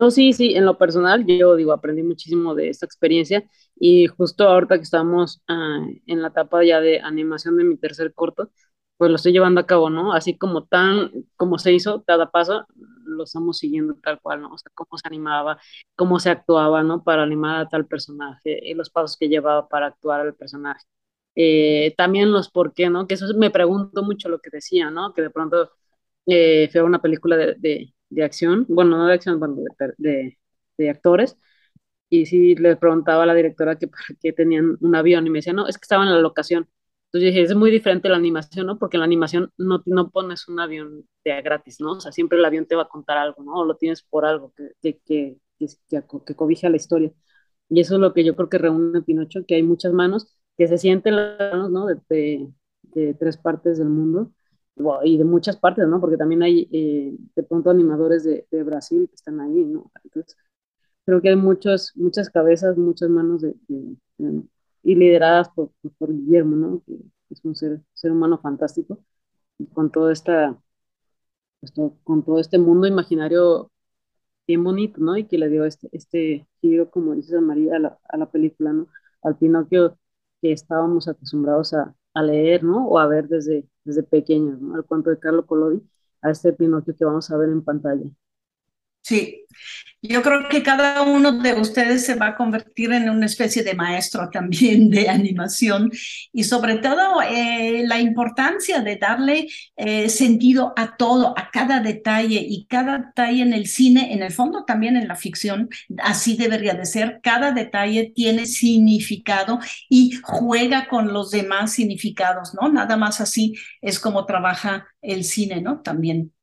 [0.00, 4.48] No, sí, sí, en lo personal yo digo, aprendí muchísimo de esta experiencia y justo
[4.48, 8.50] ahorita que estamos ah, en la etapa ya de animación de mi tercer corto,
[8.96, 10.12] pues lo estoy llevando a cabo, ¿no?
[10.12, 12.66] Así como tan, como se hizo cada paso,
[13.04, 14.52] lo estamos siguiendo tal cual, ¿no?
[14.52, 15.58] O sea, cómo se animaba,
[15.94, 17.02] cómo se actuaba, ¿no?
[17.04, 20.84] Para animar a tal personaje y los pasos que llevaba para actuar al personaje.
[21.36, 23.06] Eh, también los por qué, ¿no?
[23.06, 25.12] Que eso me pregunto mucho lo que decía, ¿no?
[25.14, 25.70] Que de pronto
[26.26, 29.56] eh, fue una película de de acción, bueno, no de acción, bueno,
[29.98, 30.38] de,
[30.78, 31.36] de, actores,
[32.08, 35.38] y sí le preguntaba a la directora que para qué tenían un avión, y me
[35.38, 36.68] decía, no, es que estaban en la locación.
[37.06, 38.78] Entonces dije, es muy diferente la animación, ¿no?
[38.78, 41.92] Porque la animación no, no pones un avión de gratis, ¿no?
[41.92, 43.52] O sea, siempre el avión te va a contar algo, ¿no?
[43.54, 47.12] O lo tienes por algo que, que, que, que, cobija la historia.
[47.68, 50.68] Y eso es lo que yo creo que reúne Pinocho, que hay muchas manos, que
[50.68, 51.86] se sienten las manos, ¿no?
[51.86, 52.48] De, de,
[52.82, 54.32] de tres partes del mundo
[55.04, 56.00] y de muchas partes, ¿no?
[56.00, 59.90] Porque también hay eh, de pronto animadores de, de, Brasil que están ahí, ¿no?
[60.04, 60.36] Entonces,
[61.06, 63.54] creo que hay muchas, muchas cabezas, muchas manos de,
[64.82, 66.82] y lideradas por, por, Guillermo, ¿no?
[66.86, 66.98] Que
[67.30, 68.98] es un ser, ser humano fantástico
[69.72, 70.58] con todo esta,
[71.60, 71.72] pues,
[72.04, 73.70] con todo este mundo imaginario
[74.46, 75.16] bien bonito, ¿no?
[75.16, 78.72] Y que le dio este, este giro, como dice María, a la, a la película,
[78.72, 78.88] ¿no?
[79.22, 79.98] Al Pinocchio
[80.42, 82.86] que estábamos acostumbrados a, a leer, ¿no?
[82.88, 84.74] O a ver desde, desde pequeños, ¿no?
[84.76, 85.82] Al cuento de Carlo Collodi,
[86.22, 88.04] a este Pinocchio que vamos a ver en pantalla.
[89.04, 89.44] Sí,
[90.02, 93.74] yo creo que cada uno de ustedes se va a convertir en una especie de
[93.74, 95.90] maestro también de animación
[96.32, 102.44] y sobre todo eh, la importancia de darle eh, sentido a todo, a cada detalle
[102.46, 105.70] y cada detalle en el cine, en el fondo también en la ficción,
[106.02, 112.70] así debería de ser, cada detalle tiene significado y juega con los demás significados, ¿no?
[112.70, 115.80] Nada más así es como trabaja el cine, ¿no?
[115.82, 116.33] También.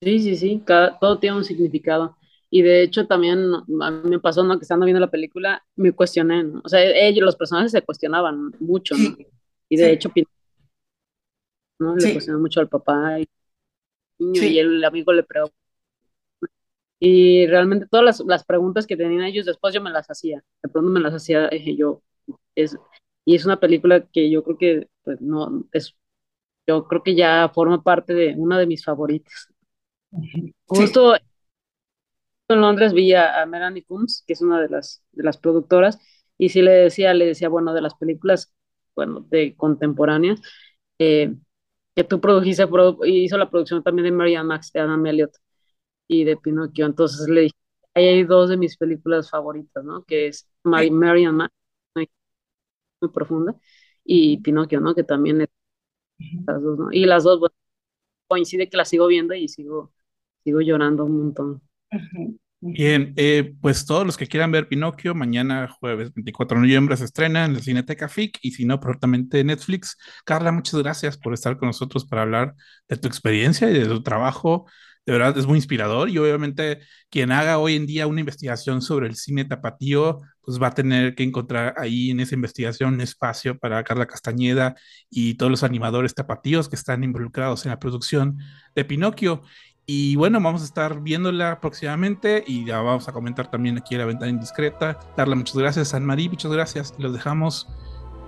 [0.00, 2.16] Sí, sí, sí, cada, todo tiene un significado.
[2.50, 4.58] Y de hecho también a mí me pasó, ¿no?
[4.58, 6.60] Que estando viendo la película me cuestioné, ¿no?
[6.64, 9.16] O sea, ellos, los personajes se cuestionaban mucho, ¿no?
[9.68, 10.10] Y de hecho
[11.78, 11.96] ¿no?
[11.96, 13.28] Le cuestionó mucho al papá y,
[14.18, 15.54] y el amigo le preguntó.
[16.98, 20.42] Y realmente todas las, las, preguntas que tenían ellos después yo me las hacía.
[20.62, 22.02] De pronto me las hacía yo.
[22.54, 22.76] Es,
[23.24, 25.94] y es una película que yo creo que, pues no, es,
[26.66, 29.52] yo creo que ya forma parte de una de mis favoritas.
[30.66, 31.14] Justo
[32.48, 35.98] en Londres vi a, Melanie Coombs, que es una de las, de las productoras,
[36.38, 38.52] y sí le decía, le decía, bueno, de las películas,
[38.94, 40.40] bueno, de contemporáneas,
[40.98, 41.34] eh,
[41.94, 42.68] que tú produjiste,
[43.04, 45.32] y hizo la producción también de Marianne Max, de Adam Elliot
[46.08, 47.56] y de Pinocchio, entonces le dije,
[47.94, 50.04] ahí hay dos de mis películas favoritas, ¿no?
[50.04, 51.54] Que es Marianne Max,
[51.94, 53.54] muy profunda,
[54.04, 54.94] y Pinocchio, ¿no?
[54.94, 55.48] Que también es
[56.46, 56.92] las dos, ¿no?
[56.92, 57.54] Y las dos, bueno,
[58.26, 59.92] coincide que las sigo viendo y sigo,
[60.44, 61.62] sigo llorando un montón.
[62.60, 67.04] Bien, eh, pues todos los que quieran ver Pinocchio, mañana jueves 24 de noviembre se
[67.04, 69.96] estrena en la Cineteca FIC y si no, prontamente Netflix.
[70.24, 72.54] Carla, muchas gracias por estar con nosotros para hablar
[72.88, 74.66] de tu experiencia y de tu trabajo.
[75.06, 76.80] De verdad es muy inspirador y obviamente
[77.10, 81.14] quien haga hoy en día una investigación sobre el cine tapatío, pues va a tener
[81.14, 84.74] que encontrar ahí en esa investigación un espacio para Carla Castañeda
[85.08, 88.38] y todos los animadores tapatíos que están involucrados en la producción
[88.74, 89.42] de Pinocchio.
[89.86, 94.04] Y bueno, vamos a estar viéndola próximamente y ya vamos a comentar también aquí la
[94.04, 94.98] ventana indiscreta.
[95.16, 96.94] Darle muchas gracias, San Marí, muchas gracias.
[96.98, 97.68] Los dejamos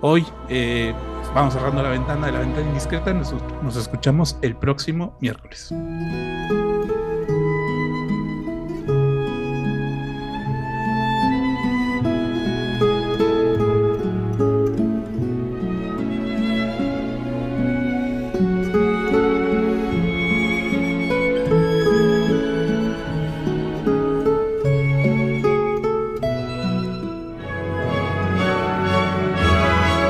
[0.01, 0.25] hoy.
[0.47, 0.93] Eh,
[1.35, 3.13] vamos cerrando la ventana de la ventana indiscreta.
[3.13, 5.73] nos escuchamos el próximo miércoles.